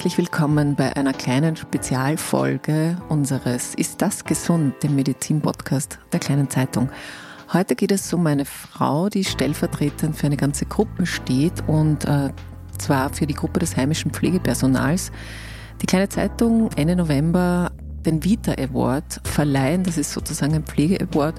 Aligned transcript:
Herzlich 0.00 0.16
willkommen 0.16 0.76
bei 0.76 0.96
einer 0.96 1.12
kleinen 1.12 1.56
Spezialfolge 1.56 2.96
unseres 3.10 3.74
Ist 3.74 4.00
das 4.00 4.24
gesund, 4.24 4.82
dem 4.82 4.94
Medizin-Podcast 4.94 5.98
der 6.10 6.20
kleinen 6.20 6.48
Zeitung. 6.48 6.88
Heute 7.52 7.76
geht 7.76 7.92
es 7.92 8.10
um 8.14 8.26
eine 8.26 8.46
Frau, 8.46 9.10
die 9.10 9.24
stellvertretend 9.24 10.16
für 10.16 10.24
eine 10.24 10.38
ganze 10.38 10.64
Gruppe 10.64 11.04
steht 11.04 11.52
und 11.66 12.06
äh, 12.06 12.30
zwar 12.78 13.12
für 13.12 13.26
die 13.26 13.34
Gruppe 13.34 13.60
des 13.60 13.76
heimischen 13.76 14.10
Pflegepersonals. 14.10 15.12
Die 15.82 15.86
kleine 15.86 16.08
Zeitung 16.08 16.70
Ende 16.76 16.96
November 16.96 17.70
den 18.06 18.24
Vita 18.24 18.52
Award 18.52 19.20
verleihen. 19.24 19.84
Das 19.84 19.98
ist 19.98 20.12
sozusagen 20.12 20.54
ein 20.54 20.64
Pflege-Award. 20.64 21.34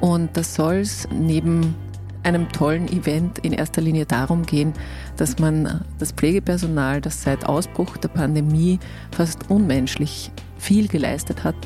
Und 0.00 0.34
da 0.38 0.42
soll 0.42 0.76
es 0.76 1.06
neben 1.12 1.74
einem 2.22 2.50
tollen 2.50 2.88
Event 2.88 3.38
in 3.38 3.52
erster 3.52 3.80
Linie 3.80 4.06
darum 4.06 4.44
gehen, 4.44 4.72
dass 5.16 5.38
man 5.38 5.84
das 5.98 6.12
Pflegepersonal, 6.12 7.00
das 7.00 7.22
seit 7.22 7.46
Ausbruch 7.46 7.96
der 7.96 8.08
Pandemie 8.08 8.78
fast 9.12 9.50
unmenschlich 9.50 10.30
viel 10.58 10.88
geleistet 10.88 11.44
hat, 11.44 11.56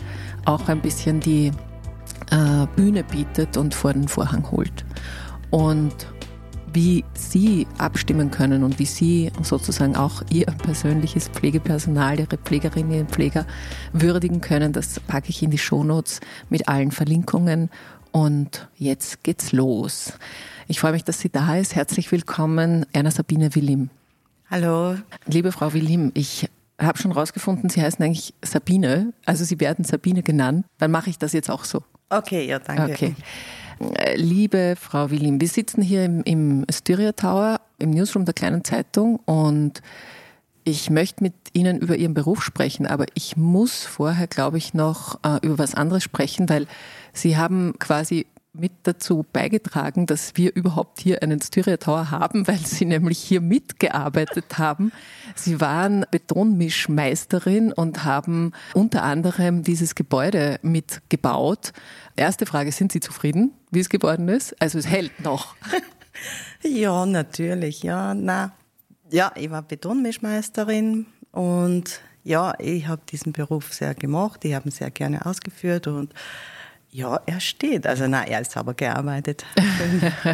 auch 0.44 0.68
ein 0.68 0.80
bisschen 0.80 1.20
die 1.20 1.50
äh, 2.30 2.66
Bühne 2.76 3.04
bietet 3.04 3.56
und 3.56 3.74
vor 3.74 3.92
den 3.92 4.08
Vorhang 4.08 4.50
holt. 4.50 4.84
Und 5.50 5.94
wie 6.72 7.04
Sie 7.14 7.66
abstimmen 7.78 8.32
können 8.32 8.64
und 8.64 8.78
wie 8.80 8.84
Sie 8.84 9.30
sozusagen 9.42 9.94
auch 9.94 10.22
Ihr 10.30 10.46
persönliches 10.46 11.28
Pflegepersonal, 11.28 12.18
Ihre 12.18 12.36
Pflegerinnen 12.36 13.02
und 13.02 13.10
Pfleger 13.10 13.46
würdigen 13.92 14.40
können, 14.40 14.72
das 14.72 14.98
packe 15.00 15.30
ich 15.30 15.42
in 15.42 15.50
die 15.50 15.58
Shownotes 15.58 16.20
mit 16.50 16.68
allen 16.68 16.90
Verlinkungen. 16.90 17.70
Und 18.14 18.68
jetzt 18.76 19.24
geht's 19.24 19.50
los. 19.50 20.12
Ich 20.68 20.78
freue 20.78 20.92
mich, 20.92 21.02
dass 21.02 21.18
sie 21.18 21.30
da 21.30 21.56
ist. 21.56 21.74
Herzlich 21.74 22.12
willkommen, 22.12 22.86
Erna 22.92 23.10
Sabine 23.10 23.56
Willim. 23.56 23.90
Hallo. 24.48 24.94
Liebe 25.26 25.50
Frau 25.50 25.72
Willim, 25.72 26.12
ich 26.14 26.48
habe 26.80 26.96
schon 26.96 27.10
rausgefunden, 27.10 27.70
Sie 27.70 27.82
heißen 27.82 28.04
eigentlich 28.04 28.32
Sabine. 28.40 29.12
Also 29.26 29.42
Sie 29.42 29.58
werden 29.58 29.84
Sabine 29.84 30.22
genannt. 30.22 30.64
Dann 30.78 30.92
mache 30.92 31.10
ich 31.10 31.18
das 31.18 31.32
jetzt 31.32 31.50
auch 31.50 31.64
so. 31.64 31.82
Okay, 32.08 32.46
ja, 32.46 32.60
danke. 32.60 32.92
Okay. 32.92 33.14
Liebe 34.14 34.76
Frau 34.80 35.10
Willim, 35.10 35.40
wir 35.40 35.48
sitzen 35.48 35.82
hier 35.82 36.04
im, 36.04 36.22
im 36.22 36.64
Styria 36.70 37.10
Tower, 37.10 37.60
im 37.80 37.90
Newsroom 37.90 38.26
der 38.26 38.34
kleinen 38.34 38.62
Zeitung 38.62 39.16
und 39.24 39.82
ich 40.64 40.90
möchte 40.90 41.22
mit 41.22 41.34
Ihnen 41.52 41.78
über 41.78 41.96
Ihren 41.96 42.14
Beruf 42.14 42.42
sprechen, 42.42 42.86
aber 42.86 43.06
ich 43.14 43.36
muss 43.36 43.84
vorher, 43.84 44.26
glaube 44.26 44.58
ich, 44.58 44.74
noch 44.74 45.18
äh, 45.22 45.38
über 45.42 45.58
was 45.58 45.74
anderes 45.74 46.02
sprechen, 46.02 46.48
weil 46.48 46.66
Sie 47.12 47.36
haben 47.36 47.74
quasi 47.78 48.26
mit 48.54 48.72
dazu 48.84 49.26
beigetragen, 49.32 50.06
dass 50.06 50.36
wir 50.36 50.54
überhaupt 50.54 51.00
hier 51.00 51.22
einen 51.22 51.40
Styria 51.40 51.76
Tower 51.76 52.10
haben, 52.10 52.46
weil 52.48 52.58
sie 52.58 52.84
nämlich 52.84 53.18
hier 53.18 53.40
mitgearbeitet 53.40 54.58
haben. 54.58 54.92
Sie 55.34 55.60
waren 55.60 56.06
Betonmischmeisterin 56.10 57.72
und 57.72 58.04
haben 58.04 58.52
unter 58.72 59.02
anderem 59.02 59.64
dieses 59.64 59.94
Gebäude 59.94 60.58
mitgebaut. 60.62 61.72
Erste 62.16 62.46
Frage, 62.46 62.70
sind 62.70 62.92
Sie 62.92 63.00
zufrieden, 63.00 63.52
wie 63.70 63.80
es 63.80 63.88
geworden 63.88 64.28
ist? 64.28 64.60
Also 64.62 64.78
es 64.78 64.86
hält 64.86 65.20
noch. 65.20 65.56
ja, 66.62 67.04
natürlich, 67.06 67.82
ja, 67.82 68.14
na. 68.14 68.52
Ja, 69.14 69.30
ich 69.36 69.48
war 69.48 69.62
Betonmischmeisterin 69.62 71.06
und 71.30 72.00
ja, 72.24 72.52
ich 72.58 72.88
habe 72.88 73.02
diesen 73.08 73.30
Beruf 73.30 73.72
sehr 73.72 73.94
gemacht, 73.94 74.44
ich 74.44 74.54
habe 74.54 74.68
ihn 74.68 74.72
sehr 74.72 74.90
gerne 74.90 75.24
ausgeführt 75.24 75.86
und 75.86 76.12
ja, 76.90 77.20
er 77.24 77.38
steht. 77.38 77.86
Also 77.86 78.08
na, 78.08 78.26
er 78.26 78.40
ist 78.40 78.50
sauber 78.50 78.74
gearbeitet. 78.74 79.44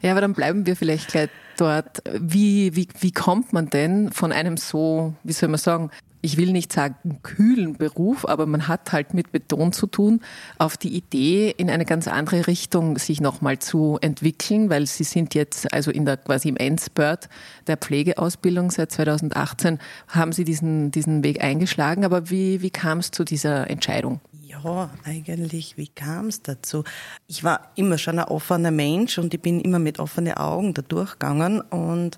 ja, 0.00 0.12
aber 0.12 0.22
dann 0.22 0.32
bleiben 0.32 0.64
wir 0.64 0.76
vielleicht 0.76 1.08
gleich 1.08 1.28
dort. 1.58 2.02
Wie, 2.18 2.74
wie, 2.74 2.88
wie 3.00 3.12
kommt 3.12 3.52
man 3.52 3.68
denn 3.68 4.10
von 4.12 4.32
einem 4.32 4.56
so, 4.56 5.12
wie 5.22 5.34
soll 5.34 5.50
man 5.50 5.58
sagen, 5.58 5.90
ich 6.22 6.36
will 6.36 6.52
nicht 6.52 6.72
sagen 6.72 7.20
kühlen 7.22 7.76
Beruf, 7.76 8.26
aber 8.26 8.46
man 8.46 8.68
hat 8.68 8.92
halt 8.92 9.14
mit 9.14 9.32
Beton 9.32 9.72
zu 9.72 9.86
tun, 9.86 10.20
auf 10.58 10.76
die 10.76 10.94
Idee, 10.94 11.54
in 11.56 11.70
eine 11.70 11.84
ganz 11.84 12.08
andere 12.08 12.46
Richtung 12.46 12.98
sich 12.98 13.20
nochmal 13.20 13.58
zu 13.58 13.98
entwickeln, 14.00 14.70
weil 14.70 14.86
Sie 14.86 15.04
sind 15.04 15.34
jetzt 15.34 15.72
also 15.72 15.90
in 15.90 16.04
der 16.04 16.16
quasi 16.16 16.48
im 16.48 16.56
Endspurt 16.56 17.28
der 17.66 17.76
Pflegeausbildung 17.76 18.70
seit 18.70 18.92
2018, 18.92 19.78
haben 20.08 20.32
Sie 20.32 20.44
diesen, 20.44 20.90
diesen 20.90 21.24
Weg 21.24 21.42
eingeschlagen. 21.42 22.04
Aber 22.04 22.30
wie, 22.30 22.62
wie 22.62 22.70
kam 22.70 22.98
es 22.98 23.10
zu 23.10 23.24
dieser 23.24 23.70
Entscheidung? 23.70 24.20
Ja, 24.62 24.90
eigentlich, 25.04 25.76
wie 25.76 25.88
kam 25.88 26.26
es 26.26 26.42
dazu? 26.42 26.84
Ich 27.26 27.44
war 27.44 27.70
immer 27.76 27.98
schon 27.98 28.18
ein 28.18 28.26
offener 28.26 28.70
Mensch 28.70 29.18
und 29.18 29.32
ich 29.32 29.40
bin 29.40 29.60
immer 29.60 29.78
mit 29.78 29.98
offenen 29.98 30.34
Augen 30.34 30.74
da 30.74 30.82
durchgegangen 30.82 31.60
und 31.60 32.16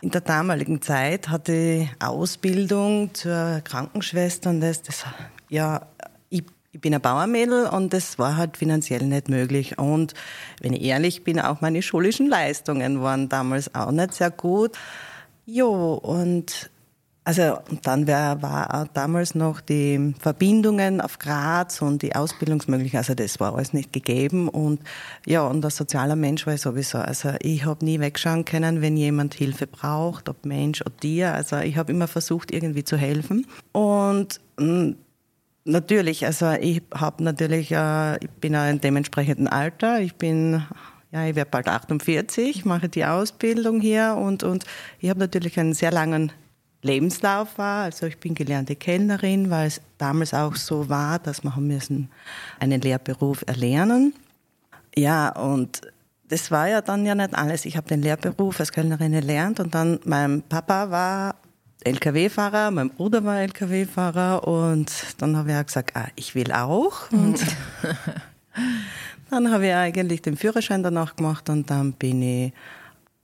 in 0.00 0.10
der 0.10 0.22
damaligen 0.22 0.82
Zeit 0.82 1.28
hatte 1.28 1.52
ich 1.52 1.88
Ausbildung 2.00 3.14
zur 3.14 3.60
Krankenschwester 3.62 4.50
und 4.50 4.60
das, 4.60 4.82
das 4.82 5.04
ja, 5.48 5.86
ich, 6.30 6.42
ich 6.72 6.80
bin 6.80 6.94
ein 6.94 7.00
Bauermädel 7.00 7.66
und 7.66 7.92
das 7.92 8.18
war 8.18 8.36
halt 8.36 8.56
finanziell 8.56 9.04
nicht 9.04 9.28
möglich. 9.28 9.78
Und 9.78 10.14
wenn 10.60 10.72
ich 10.72 10.82
ehrlich 10.82 11.22
bin, 11.22 11.38
auch 11.38 11.60
meine 11.60 11.82
schulischen 11.82 12.28
Leistungen 12.28 13.02
waren 13.02 13.28
damals 13.28 13.74
auch 13.74 13.92
nicht 13.92 14.14
sehr 14.14 14.30
gut. 14.30 14.76
Jo, 15.46 15.94
und 15.94 16.70
also 17.24 17.58
dann 17.82 18.06
wär, 18.06 18.42
war 18.42 18.88
damals 18.92 19.34
noch 19.34 19.62
die 19.62 20.14
Verbindungen 20.20 21.00
auf 21.00 21.18
Graz 21.18 21.80
und 21.80 22.02
die 22.02 22.14
Ausbildungsmöglichkeiten, 22.14 22.98
also 22.98 23.14
das 23.14 23.40
war 23.40 23.54
alles 23.54 23.72
nicht 23.72 23.94
gegeben. 23.94 24.48
Und 24.48 24.80
ja, 25.24 25.46
und 25.46 25.64
als 25.64 25.76
sozialer 25.76 26.16
Mensch 26.16 26.46
war 26.46 26.54
ich 26.54 26.60
sowieso, 26.60 26.98
also 26.98 27.30
ich 27.40 27.64
habe 27.64 27.84
nie 27.84 27.98
wegschauen 27.98 28.44
können, 28.44 28.82
wenn 28.82 28.96
jemand 28.98 29.32
Hilfe 29.34 29.66
braucht, 29.66 30.28
ob 30.28 30.44
Mensch 30.44 30.82
oder 30.82 30.96
Tier, 30.98 31.32
also 31.32 31.56
ich 31.56 31.78
habe 31.78 31.92
immer 31.92 32.08
versucht 32.08 32.52
irgendwie 32.52 32.84
zu 32.84 32.98
helfen. 32.98 33.46
Und 33.72 34.40
mh, 34.58 34.66
mm, 34.66 34.96
Natürlich, 35.66 36.26
also 36.26 36.52
ich 36.60 36.82
habe 36.94 37.24
natürlich, 37.24 37.72
äh, 37.72 38.22
ich 38.22 38.28
bin 38.32 38.54
auch 38.54 38.68
in 38.68 38.82
dementsprechenden 38.82 39.48
Alter. 39.48 39.98
Ich 39.98 40.14
bin, 40.16 40.62
ja, 41.10 41.26
ich 41.26 41.34
werde 41.36 41.50
bald 41.50 41.68
48, 41.68 42.66
mache 42.66 42.90
die 42.90 43.06
Ausbildung 43.06 43.80
hier 43.80 44.14
und 44.14 44.42
und 44.42 44.64
ich 45.00 45.08
habe 45.08 45.20
natürlich 45.20 45.58
einen 45.58 45.72
sehr 45.72 45.90
langen 45.90 46.32
Lebenslauf 46.84 47.58
war. 47.58 47.84
Also 47.84 48.06
ich 48.06 48.18
bin 48.18 48.34
gelernte 48.34 48.76
Kellnerin, 48.76 49.50
weil 49.50 49.68
es 49.68 49.80
damals 49.98 50.34
auch 50.34 50.54
so 50.54 50.88
war, 50.88 51.18
dass 51.18 51.42
wir 51.42 51.56
haben 51.56 51.66
müssen 51.66 52.10
einen 52.60 52.80
Lehrberuf 52.80 53.42
erlernen. 53.46 54.14
Ja, 54.94 55.30
und 55.30 55.80
das 56.28 56.50
war 56.50 56.68
ja 56.68 56.80
dann 56.80 57.04
ja 57.06 57.14
nicht 57.14 57.34
alles. 57.34 57.64
Ich 57.64 57.76
habe 57.76 57.88
den 57.88 58.02
Lehrberuf 58.02 58.60
als 58.60 58.70
Kellnerin 58.70 59.12
erlernt 59.12 59.60
und 59.60 59.74
dann 59.74 59.98
mein 60.04 60.42
Papa 60.42 60.90
war 60.90 61.36
LKW-Fahrer, 61.84 62.70
mein 62.70 62.90
Bruder 62.90 63.24
war 63.24 63.40
LKW-Fahrer 63.40 64.46
und 64.46 64.90
dann 65.18 65.36
habe 65.36 65.50
ich 65.50 65.56
auch 65.56 65.66
gesagt, 65.66 65.96
ah, 65.96 66.08
ich 66.16 66.34
will 66.34 66.52
auch. 66.52 67.10
Und 67.12 67.40
dann 69.30 69.50
habe 69.50 69.66
ich 69.66 69.74
eigentlich 69.74 70.22
den 70.22 70.36
Führerschein 70.36 70.82
danach 70.82 71.16
gemacht 71.16 71.48
und 71.50 71.70
dann 71.70 71.92
bin 71.92 72.22
ich, 72.22 72.52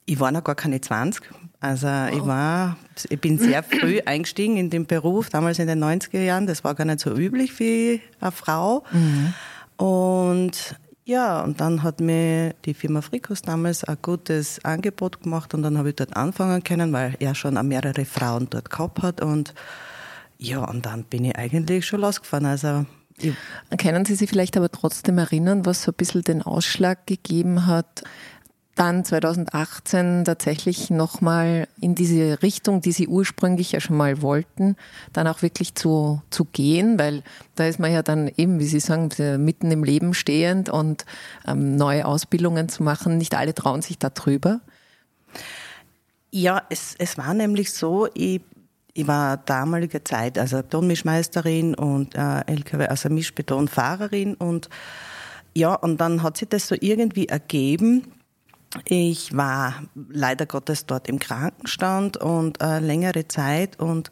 ich 0.04 0.20
war 0.20 0.30
noch 0.30 0.44
gar 0.44 0.54
keine 0.54 0.80
20, 0.80 1.22
also 1.60 1.86
wow. 1.86 2.10
ich 2.12 2.26
war, 2.26 2.76
ich 3.08 3.20
bin 3.20 3.38
sehr 3.38 3.62
früh 3.62 4.00
eingestiegen 4.06 4.56
in 4.56 4.70
den 4.70 4.86
Beruf, 4.86 5.28
damals 5.28 5.58
in 5.58 5.66
den 5.66 5.82
90er 5.84 6.20
Jahren. 6.20 6.46
Das 6.46 6.64
war 6.64 6.74
gar 6.74 6.86
nicht 6.86 7.00
so 7.00 7.14
üblich 7.14 7.58
wie 7.60 8.00
eine 8.20 8.32
Frau. 8.32 8.84
Mhm. 8.92 9.34
Und 9.76 10.76
ja, 11.04 11.42
und 11.42 11.60
dann 11.60 11.82
hat 11.82 12.00
mir 12.00 12.54
die 12.64 12.74
Firma 12.74 13.02
Frikos 13.02 13.42
damals 13.42 13.84
ein 13.84 13.98
gutes 14.00 14.64
Angebot 14.64 15.22
gemacht 15.22 15.54
und 15.54 15.62
dann 15.62 15.76
habe 15.76 15.90
ich 15.90 15.96
dort 15.96 16.16
anfangen 16.16 16.62
können, 16.62 16.92
weil 16.92 17.16
er 17.18 17.34
schon 17.34 17.54
mehrere 17.66 18.04
Frauen 18.04 18.48
dort 18.48 18.70
gehabt 18.70 19.02
hat 19.02 19.20
und 19.20 19.54
ja, 20.38 20.64
und 20.64 20.86
dann 20.86 21.04
bin 21.04 21.24
ich 21.24 21.36
eigentlich 21.36 21.84
schon 21.84 22.00
losgefahren. 22.00 22.46
Also 22.46 22.86
können 23.76 24.04
Sie 24.04 24.14
sich 24.14 24.30
vielleicht 24.30 24.56
aber 24.56 24.70
trotzdem 24.70 25.18
erinnern, 25.18 25.66
was 25.66 25.82
so 25.82 25.90
ein 25.90 25.96
bisschen 25.96 26.22
den 26.22 26.42
Ausschlag 26.42 27.06
gegeben 27.06 27.66
hat, 27.66 28.02
dann 28.74 29.04
2018 29.04 30.24
tatsächlich 30.24 30.90
nochmal 30.90 31.68
in 31.80 31.94
diese 31.94 32.42
Richtung, 32.42 32.80
die 32.80 32.92
Sie 32.92 33.08
ursprünglich 33.08 33.72
ja 33.72 33.80
schon 33.80 33.96
mal 33.96 34.22
wollten, 34.22 34.76
dann 35.12 35.26
auch 35.26 35.42
wirklich 35.42 35.74
zu, 35.74 36.22
zu 36.30 36.44
gehen, 36.46 36.98
weil 36.98 37.22
da 37.56 37.66
ist 37.66 37.78
man 37.78 37.92
ja 37.92 38.02
dann 38.02 38.30
eben, 38.36 38.58
wie 38.58 38.66
Sie 38.66 38.80
sagen, 38.80 39.10
mitten 39.44 39.70
im 39.70 39.84
Leben 39.84 40.14
stehend 40.14 40.68
und 40.68 41.04
ähm, 41.46 41.76
neue 41.76 42.06
Ausbildungen 42.06 42.68
zu 42.68 42.82
machen. 42.82 43.18
Nicht 43.18 43.34
alle 43.34 43.54
trauen 43.54 43.82
sich 43.82 43.98
da 43.98 44.08
drüber. 44.08 44.60
Ja, 46.30 46.62
es, 46.70 46.94
es 46.98 47.18
war 47.18 47.34
nämlich 47.34 47.72
so, 47.72 48.08
ich, 48.14 48.40
ich 48.94 49.06
war 49.06 49.36
damalige 49.36 50.04
Zeit, 50.04 50.38
also 50.38 50.58
Betonmischmeisterin 50.58 51.74
und 51.74 52.14
äh, 52.14 52.46
LKW, 52.46 52.86
also 52.86 53.08
Mischbetonfahrerin 53.08 54.34
und 54.36 54.68
ja, 55.54 55.74
und 55.74 56.00
dann 56.00 56.22
hat 56.22 56.36
sich 56.36 56.48
das 56.48 56.68
so 56.68 56.76
irgendwie 56.78 57.26
ergeben, 57.26 58.04
ich 58.84 59.36
war 59.36 59.82
leider 60.08 60.46
Gottes 60.46 60.86
dort 60.86 61.08
im 61.08 61.18
Krankenstand 61.18 62.16
und 62.16 62.62
äh, 62.62 62.78
längere 62.78 63.26
Zeit 63.26 63.80
und 63.80 64.10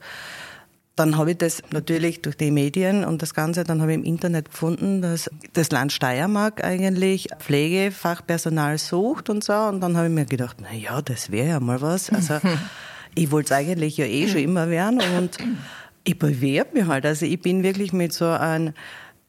dann 0.98 1.16
habe 1.16 1.30
ich 1.30 1.38
das 1.38 1.62
natürlich 1.70 2.22
durch 2.22 2.36
die 2.36 2.50
Medien 2.50 3.04
und 3.04 3.22
das 3.22 3.32
Ganze, 3.32 3.62
dann 3.62 3.80
habe 3.80 3.92
ich 3.92 3.98
im 3.98 4.04
Internet 4.04 4.50
gefunden, 4.50 5.00
dass 5.00 5.30
das 5.52 5.70
Land 5.70 5.92
Steiermark 5.92 6.64
eigentlich 6.64 7.28
Pflegefachpersonal 7.38 8.78
sucht 8.78 9.30
und 9.30 9.44
so. 9.44 9.52
Und 9.52 9.80
dann 9.80 9.96
habe 9.96 10.08
ich 10.08 10.12
mir 10.12 10.24
gedacht, 10.24 10.56
na 10.60 10.74
ja, 10.74 11.00
das 11.00 11.30
wäre 11.30 11.48
ja 11.48 11.60
mal 11.60 11.80
was. 11.80 12.10
Also 12.10 12.40
ich 13.14 13.30
wollte 13.30 13.46
es 13.46 13.52
eigentlich 13.52 13.96
ja 13.96 14.06
eh 14.06 14.26
schon 14.26 14.40
immer 14.40 14.70
werden 14.70 15.00
und 15.16 15.38
ich 16.02 16.18
bewerbe 16.18 16.80
mich 16.80 16.88
halt. 16.88 17.06
Also 17.06 17.26
ich 17.26 17.40
bin 17.40 17.62
wirklich 17.62 17.92
mit 17.92 18.12
so 18.12 18.26
einem, 18.26 18.74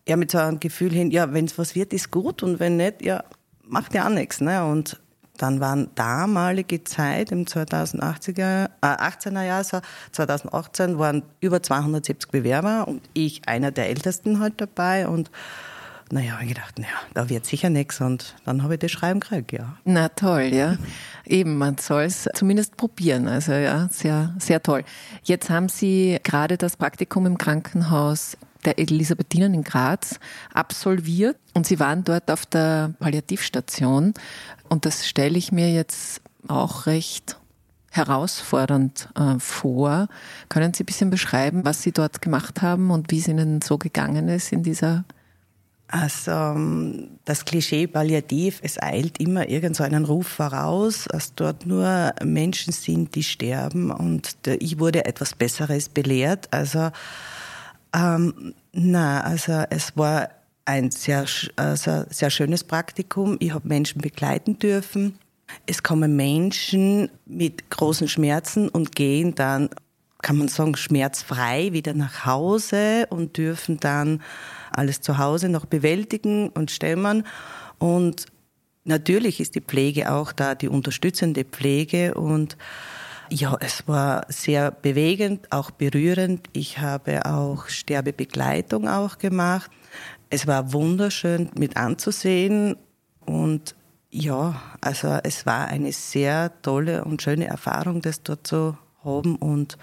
ja, 0.08 0.16
mit 0.16 0.32
so 0.32 0.40
einem 0.40 0.60
Gefühl 0.60 0.92
hin, 0.92 1.12
ja, 1.12 1.34
wenn 1.34 1.46
es 1.46 1.60
was 1.60 1.75
wird, 1.75 1.94
ist 1.94 2.10
gut 2.10 2.42
und 2.42 2.60
wenn 2.60 2.78
nicht, 2.78 3.04
ja, 3.04 3.24
macht 3.64 3.94
ja 3.94 4.08
auch 4.08 4.12
nichts. 4.12 4.42
Ne? 4.42 4.66
Und 4.66 5.00
dann 5.41 5.59
waren 5.59 5.89
damalige 5.95 6.83
Zeit 6.83 7.31
im 7.31 7.45
2080er, 7.45 8.69
äh, 8.81 8.86
18er 8.86 9.44
Jahr, 9.44 9.63
so 9.63 9.80
2018 10.12 11.00
waren 11.00 11.24
über 11.39 11.63
270 11.63 12.30
Bewerber 12.30 12.88
und 12.88 13.01
ich 13.13 13.47
einer 13.47 13.71
der 13.71 13.89
ältesten 13.89 14.39
halt 14.39 14.62
dabei 14.62 15.07
und 15.07 15.31
naja, 16.12 16.39
ich 16.41 16.50
gedacht, 16.50 16.80
naja, 16.80 16.89
da 17.13 17.30
wird 17.30 17.45
sicher 17.45 17.69
nichts 17.69 18.01
und 18.01 18.36
dann 18.44 18.63
habe 18.63 18.74
ich 18.74 18.80
das 18.80 18.91
Schreiben 18.91 19.19
gekriegt, 19.19 19.51
ja. 19.51 19.77
Na 19.86 20.09
toll, 20.09 20.50
ja. 20.51 20.75
Eben, 21.25 21.57
man 21.57 21.77
soll 21.77 22.03
es 22.03 22.27
zumindest 22.33 22.77
probieren. 22.77 23.27
Also 23.27 23.51
ja, 23.51 23.88
sehr, 23.91 24.33
sehr 24.39 24.63
toll. 24.63 24.83
Jetzt 25.24 25.51
haben 25.51 25.69
Sie 25.69 26.18
gerade 26.24 26.57
das 26.57 26.77
Praktikum 26.77 27.27
im 27.27 27.38
Krankenhaus 27.38 28.38
der 28.66 28.80
Elisabethinen 28.80 29.54
in 29.54 29.64
Graz 29.64 30.20
absolviert 30.54 31.38
und 31.54 31.66
Sie 31.66 31.80
waren 31.80 32.04
dort 32.04 32.30
auf 32.30 32.46
der 32.46 32.94
Palliativstation 33.00 34.14
und 34.68 34.86
das 34.86 35.08
stelle 35.08 35.38
ich 35.38 35.52
mir 35.52 35.72
jetzt 35.72 36.22
auch 36.48 36.86
recht 36.86 37.38
herausfordernd 37.92 39.10
äh, 39.16 39.40
vor. 39.40 40.08
Können 40.48 40.74
Sie 40.74 40.84
ein 40.84 40.86
bisschen 40.86 41.10
beschreiben, 41.10 41.66
was 41.66 41.82
Sie 41.82 41.92
dort 41.92 42.22
gemacht 42.22 42.62
haben 42.62 42.92
und 42.92 43.12
wie 43.12 43.20
es 43.20 43.28
Ihnen 43.28 43.62
so 43.62 43.78
gegangen 43.78 44.30
ist 44.30 44.52
in 44.52 44.64
dieser 44.64 45.06
also 45.92 46.32
ähm, 46.32 47.18
das 47.26 47.46
Klischee 47.46 47.88
Palliativ, 47.88 48.60
es 48.62 48.80
eilt 48.80 49.20
immer 49.20 49.50
irgend 49.50 49.76
so 49.76 49.84
einen 49.84 50.06
Ruf 50.06 50.28
voraus, 50.28 51.06
dass 51.10 51.34
dort 51.34 51.66
nur 51.66 52.14
Menschen 52.24 52.72
sind, 52.72 53.16
die 53.16 53.24
sterben 53.24 53.90
und 53.90 54.38
ich 54.46 54.78
wurde 54.78 55.06
etwas 55.06 55.34
Besseres 55.34 55.90
belehrt. 55.90 56.48
Also 56.52 56.92
ähm, 57.94 58.53
na, 58.71 59.21
also 59.21 59.63
es 59.69 59.95
war 59.97 60.30
ein 60.65 60.91
sehr, 60.91 61.25
also 61.56 62.06
sehr 62.09 62.30
schönes 62.30 62.63
Praktikum. 62.63 63.38
Ich 63.39 63.53
habe 63.53 63.68
Menschen 63.68 64.01
begleiten 64.01 64.59
dürfen. 64.59 65.18
Es 65.65 65.81
kommen 65.81 66.15
Menschen 66.15 67.09
mit 67.25 67.71
großen 67.71 68.07
Schmerzen 68.07 68.69
und 68.69 68.95
gehen 68.95 69.33
dann, 69.33 69.69
kann 70.21 70.38
man 70.38 70.47
sagen, 70.47 70.75
schmerzfrei 70.75 71.74
wieder 71.74 71.95
nach 71.95 72.25
Hause 72.25 73.07
und 73.09 73.38
dürfen 73.38 73.80
dann 73.80 74.21
alles 74.71 75.01
zu 75.01 75.18
Hause 75.18 75.50
noch 75.50 75.65
bewältigen 75.65 76.50
und 76.50 76.69
stemmen. 76.69 77.25
Und 77.80 78.27
natürlich 78.83 79.39
ist 79.39 79.56
die 79.56 79.62
Pflege 79.62 80.12
auch 80.12 80.31
da, 80.31 80.53
die 80.53 80.68
unterstützende 80.68 81.45
Pflege 81.45 82.13
und 82.13 82.57
ja, 83.30 83.58
es 83.60 83.88
war 83.88 84.26
sehr 84.30 84.72
bewegend, 84.72 85.52
auch 85.52 85.72
berührend. 85.72 86.48
Ich 86.54 86.80
habe 86.80 87.26
auch 87.26 87.68
Sterbebegleitung 87.68 88.88
auch 88.88 89.18
gemacht. 89.18 89.72
Es 90.30 90.48
war 90.48 90.74
wunderschön 90.74 91.50
mit 91.58 91.78
anzusehen 91.78 92.76
und 93.26 93.76
ja, 94.12 94.62
also 94.81 95.20
es 95.24 95.46
war 95.46 95.68
eine 95.68 95.92
sehr 95.92 96.62
tolle 96.62 97.06
und 97.06 97.22
schöne 97.22 97.46
Erfahrung, 97.46 98.02
das 98.02 98.24
dort 98.24 98.48
zu 98.48 98.78
haben 99.04 99.36
und 99.36 99.78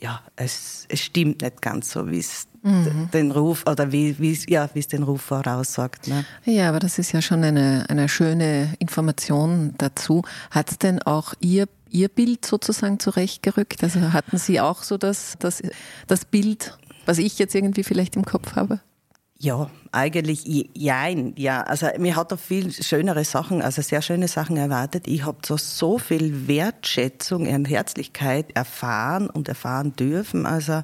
ja, 0.00 0.20
es, 0.36 0.86
es 0.88 1.00
stimmt 1.00 1.42
nicht 1.42 1.60
ganz 1.60 1.90
so, 1.90 2.10
wie 2.10 2.18
es 2.18 2.46
mhm. 2.62 3.10
den 3.12 3.32
Ruf 3.32 3.64
oder 3.68 3.90
wie 3.90 4.10
es 4.32 4.46
ja, 4.46 4.68
wie 4.72 4.78
es 4.78 4.88
den 4.88 5.02
Ruf 5.02 5.22
voraussagt. 5.22 6.06
Ne? 6.06 6.24
Ja, 6.44 6.68
aber 6.68 6.78
das 6.78 6.98
ist 6.98 7.12
ja 7.12 7.20
schon 7.20 7.42
eine, 7.42 7.84
eine 7.88 8.08
schöne 8.08 8.74
Information 8.78 9.74
dazu. 9.78 10.22
Hat 10.50 10.70
es 10.70 10.78
denn 10.78 11.02
auch 11.02 11.34
Ihr 11.40 11.66
Ihr 11.90 12.08
Bild 12.08 12.44
sozusagen 12.44 13.00
zurechtgerückt? 13.00 13.82
Also 13.82 14.12
hatten 14.12 14.38
Sie 14.38 14.60
auch 14.60 14.82
so 14.82 14.98
das, 14.98 15.34
das, 15.38 15.62
das 16.06 16.24
Bild, 16.26 16.76
was 17.06 17.18
ich 17.18 17.38
jetzt 17.38 17.54
irgendwie 17.54 17.82
vielleicht 17.82 18.14
im 18.14 18.24
Kopf 18.24 18.56
habe? 18.56 18.80
Ja, 19.40 19.70
eigentlich 19.92 20.68
jein. 20.74 21.32
Ja, 21.36 21.62
also 21.62 21.86
mir 21.98 22.16
hat 22.16 22.32
da 22.32 22.36
viel 22.36 22.72
schönere 22.72 23.24
Sachen, 23.24 23.62
also 23.62 23.82
sehr 23.82 24.02
schöne 24.02 24.26
Sachen 24.26 24.56
erwartet. 24.56 25.06
Ich 25.06 25.24
habe 25.24 25.38
so 25.46 25.56
so 25.56 25.98
viel 25.98 26.48
Wertschätzung 26.48 27.46
und 27.46 27.66
Herzlichkeit 27.66 28.50
erfahren 28.56 29.30
und 29.30 29.48
erfahren 29.48 29.94
dürfen, 29.94 30.44
also 30.44 30.82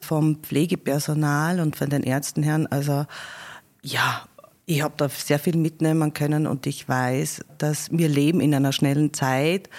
vom 0.00 0.42
Pflegepersonal 0.42 1.60
und 1.60 1.76
von 1.76 1.88
den 1.90 2.02
Ärzten 2.02 2.42
her. 2.42 2.66
Also 2.70 3.06
ja, 3.82 4.26
ich 4.66 4.82
habe 4.82 4.94
da 4.96 5.08
sehr 5.08 5.38
viel 5.38 5.56
mitnehmen 5.56 6.12
können 6.12 6.48
und 6.48 6.66
ich 6.66 6.88
weiß, 6.88 7.44
dass 7.58 7.88
wir 7.92 8.08
leben 8.08 8.40
in 8.40 8.52
einer 8.52 8.72
schnellen 8.72 9.14
Zeit. 9.14 9.70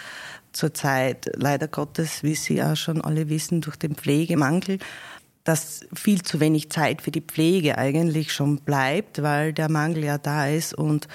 Zurzeit 0.54 1.30
leider 1.36 1.68
Gottes, 1.68 2.24
wie 2.24 2.36
Sie 2.36 2.64
auch 2.64 2.78
schon 2.78 3.02
alle 3.02 3.28
wissen, 3.28 3.60
durch 3.60 3.76
den 3.76 3.96
Pflegemangel 3.96 4.80
dass 5.44 5.82
viel 5.94 6.22
zu 6.22 6.40
wenig 6.40 6.70
Zeit 6.70 7.02
für 7.02 7.12
die 7.12 7.22
Pflege 7.22 7.78
eigentlich 7.78 8.32
schon 8.32 8.58
bleibt, 8.58 9.22
weil 9.24 9.54
der 9.54 9.70
Mangel 9.70 10.04
ja 10.04 10.18
da 10.18 10.48
ist. 10.48 10.74
Und 10.74 11.08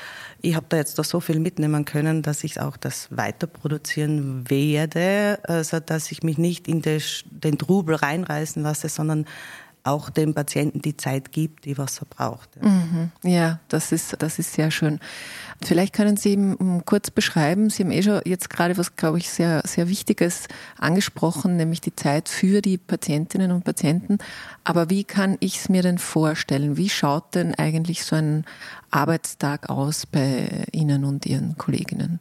ich 0.42 0.56
habe 0.56 0.66
da 0.68 0.76
jetzt 0.76 0.98
doch 0.98 1.04
so 1.04 1.20
viel 1.20 1.38
mitnehmen 1.38 1.84
können, 1.84 2.22
dass 2.22 2.42
ich 2.42 2.60
auch 2.60 2.76
das 2.76 3.08
weiter 3.16 3.46
produzieren 3.46 4.48
werde, 4.50 5.38
also 5.44 5.78
dass 5.78 6.10
ich 6.10 6.22
mich 6.22 6.38
nicht 6.38 6.66
in 6.66 6.82
den 6.82 7.58
Trubel 7.58 7.94
reinreißen 7.94 8.62
lasse, 8.62 8.88
sondern 8.88 9.26
auch 9.86 10.10
dem 10.10 10.34
Patienten 10.34 10.80
die 10.82 10.96
Zeit 10.96 11.32
gibt, 11.32 11.64
die 11.64 11.78
was 11.78 12.00
er 12.00 12.06
braucht. 12.06 12.56
Ja, 12.56 12.68
mhm. 12.68 13.10
ja 13.22 13.60
das, 13.68 13.92
ist, 13.92 14.16
das 14.20 14.38
ist 14.38 14.52
sehr 14.52 14.70
schön. 14.70 15.00
Vielleicht 15.62 15.94
können 15.94 16.16
Sie 16.16 16.36
kurz 16.84 17.10
beschreiben, 17.10 17.70
Sie 17.70 17.82
haben 17.82 17.90
eh 17.90 18.02
schon 18.02 18.20
jetzt 18.24 18.50
gerade 18.50 18.76
was, 18.76 18.96
glaube 18.96 19.18
ich, 19.18 19.30
sehr, 19.30 19.62
sehr 19.64 19.88
Wichtiges 19.88 20.48
angesprochen, 20.78 21.56
nämlich 21.56 21.80
die 21.80 21.94
Zeit 21.94 22.28
für 22.28 22.60
die 22.62 22.78
Patientinnen 22.78 23.52
und 23.52 23.64
Patienten. 23.64 24.18
Aber 24.64 24.90
wie 24.90 25.04
kann 25.04 25.36
ich 25.40 25.58
es 25.58 25.68
mir 25.68 25.82
denn 25.82 25.98
vorstellen? 25.98 26.76
Wie 26.76 26.88
schaut 26.88 27.34
denn 27.34 27.54
eigentlich 27.54 28.04
so 28.04 28.16
ein 28.16 28.44
Arbeitstag 28.90 29.70
aus 29.70 30.06
bei 30.06 30.66
Ihnen 30.72 31.04
und 31.04 31.26
Ihren 31.26 31.56
Kolleginnen? 31.56 32.20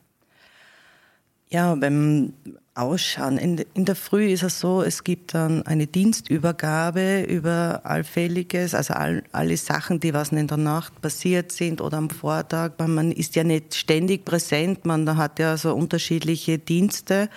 Ja, 1.50 1.76
beim 1.76 2.34
Ausschauen. 2.76 3.38
In, 3.38 3.64
in, 3.74 3.86
der 3.86 3.96
Früh 3.96 4.28
ist 4.28 4.44
es 4.44 4.60
so, 4.60 4.84
es 4.84 5.04
gibt 5.04 5.34
dann 5.34 5.64
eine 5.64 5.88
Dienstübergabe 5.88 7.22
über 7.22 7.82
allfälliges, 7.84 8.76
also 8.76 8.94
all, 8.94 9.24
alle 9.32 9.56
Sachen, 9.56 10.02
die 10.02 10.14
was 10.14 10.32
in 10.32 10.48
der 10.48 10.58
Nacht 10.58 11.02
passiert 11.02 11.52
sind 11.52 11.80
oder 11.80 11.98
am 11.98 12.10
Vortag. 12.10 12.74
Man 12.86 13.12
ist 13.12 13.36
ja 13.36 13.44
nicht 13.46 13.76
ständig 13.76 14.26
präsent, 14.26 14.86
man 14.86 15.18
hat 15.18 15.40
ja 15.40 15.56
so 15.58 15.74
unterschiedliche 15.74 16.60
Dienste 16.60 17.30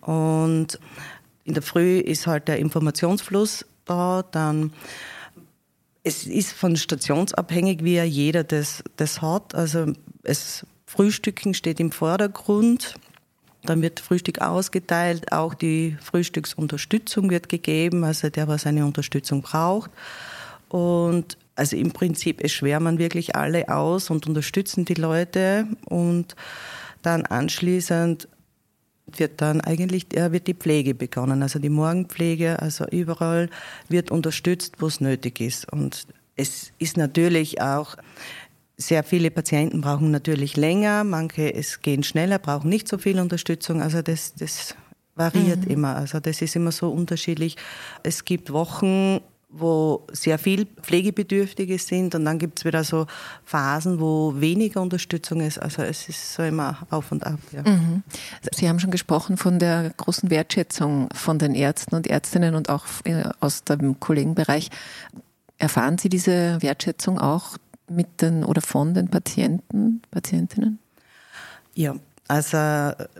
und 0.00 0.80
in 1.44 1.54
der 1.54 1.62
Früh 1.62 1.98
ist 1.98 2.26
halt 2.26 2.48
der 2.48 2.58
Informationsfluss 2.58 3.64
da, 3.84 4.24
dann 4.30 4.72
es 6.04 6.26
ist 6.26 6.52
von 6.52 6.76
stationsabhängig, 6.76 7.84
wie 7.84 7.94
ja 7.94 8.04
jeder 8.04 8.42
das, 8.42 8.82
das 8.96 9.22
hat. 9.22 9.54
Also 9.54 9.92
es 10.24 10.66
Frühstücken 10.86 11.54
steht 11.54 11.78
im 11.80 11.92
Vordergrund. 11.92 12.96
Dann 13.64 13.82
wird 13.82 14.00
Frühstück 14.00 14.40
ausgeteilt, 14.40 15.32
auch 15.32 15.54
die 15.54 15.96
Frühstücksunterstützung 16.00 17.30
wird 17.30 17.48
gegeben, 17.48 18.04
also 18.04 18.28
der, 18.28 18.48
was 18.48 18.66
eine 18.66 18.84
Unterstützung 18.84 19.42
braucht. 19.42 19.90
Und 20.68 21.36
also 21.54 21.76
im 21.76 21.92
Prinzip, 21.92 22.42
es 22.42 22.52
schwärmen 22.52 22.98
wirklich 22.98 23.36
alle 23.36 23.68
aus 23.68 24.10
und 24.10 24.26
unterstützen 24.26 24.84
die 24.84 24.94
Leute 24.94 25.66
und 25.84 26.34
dann 27.02 27.26
anschließend 27.26 28.28
wird 29.06 29.40
dann 29.40 29.60
eigentlich 29.60 30.16
äh, 30.16 30.32
wird 30.32 30.46
die 30.46 30.54
Pflege 30.54 30.94
begonnen, 30.94 31.42
also 31.42 31.58
die 31.58 31.68
Morgenpflege, 31.68 32.60
also 32.60 32.86
überall 32.86 33.50
wird 33.88 34.10
unterstützt, 34.10 34.76
wo 34.78 34.86
es 34.86 35.00
nötig 35.00 35.40
ist. 35.40 35.70
Und 35.70 36.06
es 36.36 36.72
ist 36.78 36.96
natürlich 36.96 37.60
auch 37.60 37.96
sehr 38.76 39.04
viele 39.04 39.30
Patienten 39.30 39.80
brauchen 39.80 40.10
natürlich 40.10 40.56
länger, 40.56 41.04
manche 41.04 41.54
es 41.54 41.82
gehen 41.82 42.02
schneller, 42.02 42.38
brauchen 42.38 42.68
nicht 42.68 42.88
so 42.88 42.98
viel 42.98 43.20
Unterstützung. 43.20 43.82
Also 43.82 44.02
das, 44.02 44.34
das 44.34 44.74
variiert 45.14 45.66
mhm. 45.66 45.70
immer. 45.70 45.96
Also 45.96 46.20
das 46.20 46.42
ist 46.42 46.56
immer 46.56 46.72
so 46.72 46.90
unterschiedlich. 46.90 47.56
Es 48.02 48.24
gibt 48.24 48.52
Wochen, 48.52 49.20
wo 49.52 50.06
sehr 50.12 50.38
viel 50.38 50.64
Pflegebedürftige 50.64 51.78
sind 51.78 52.14
und 52.14 52.24
dann 52.24 52.38
gibt 52.38 52.58
es 52.58 52.64
wieder 52.64 52.84
so 52.84 53.06
Phasen, 53.44 54.00
wo 54.00 54.32
weniger 54.36 54.80
Unterstützung 54.80 55.42
ist. 55.42 55.58
Also 55.58 55.82
es 55.82 56.08
ist 56.08 56.32
so 56.32 56.42
immer 56.42 56.78
auf 56.90 57.12
und 57.12 57.26
ab. 57.26 57.38
Ja. 57.52 57.62
Mhm. 57.62 58.02
Sie 58.52 58.68
haben 58.68 58.80
schon 58.80 58.90
gesprochen 58.90 59.36
von 59.36 59.58
der 59.58 59.92
großen 59.98 60.30
Wertschätzung 60.30 61.10
von 61.14 61.38
den 61.38 61.54
Ärzten 61.54 61.94
und 61.94 62.06
Ärztinnen 62.06 62.54
und 62.54 62.70
auch 62.70 62.84
äh, 63.04 63.24
aus 63.40 63.64
dem 63.64 64.00
Kollegenbereich. 64.00 64.70
Erfahren 65.58 65.98
Sie 65.98 66.08
diese 66.08 66.60
Wertschätzung 66.62 67.18
auch 67.18 67.58
mit 67.94 68.20
den 68.22 68.44
oder 68.44 68.60
von 68.60 68.94
den 68.94 69.08
Patienten, 69.08 70.02
Patientinnen? 70.10 70.78
Ja, 71.74 71.94
also 72.28 72.56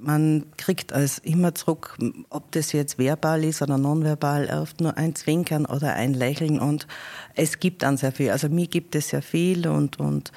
man 0.01 0.47
kriegt 0.57 0.93
als 0.93 1.19
immer 1.19 1.55
zurück, 1.55 1.99
ob 2.31 2.51
das 2.53 2.73
jetzt 2.73 2.99
verbal 2.99 3.45
ist 3.45 3.61
oder 3.61 3.77
nonverbal, 3.77 4.49
oft 4.51 4.81
nur 4.81 4.97
ein 4.97 5.15
Zwinkern 5.15 5.67
oder 5.67 5.95
ein 5.95 6.15
Lächeln 6.15 6.59
und 6.61 6.87
es 7.35 7.59
gibt 7.61 7.83
dann 7.83 7.97
sehr 7.97 8.13
viel. 8.13 8.31
Also 8.31 8.49
mir 8.49 8.69
gibt 8.69 8.95
es 8.95 9.09
sehr 9.09 9.23
viel 9.23 9.69
und, 9.69 9.99
und 9.99 10.33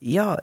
ja, 0.00 0.38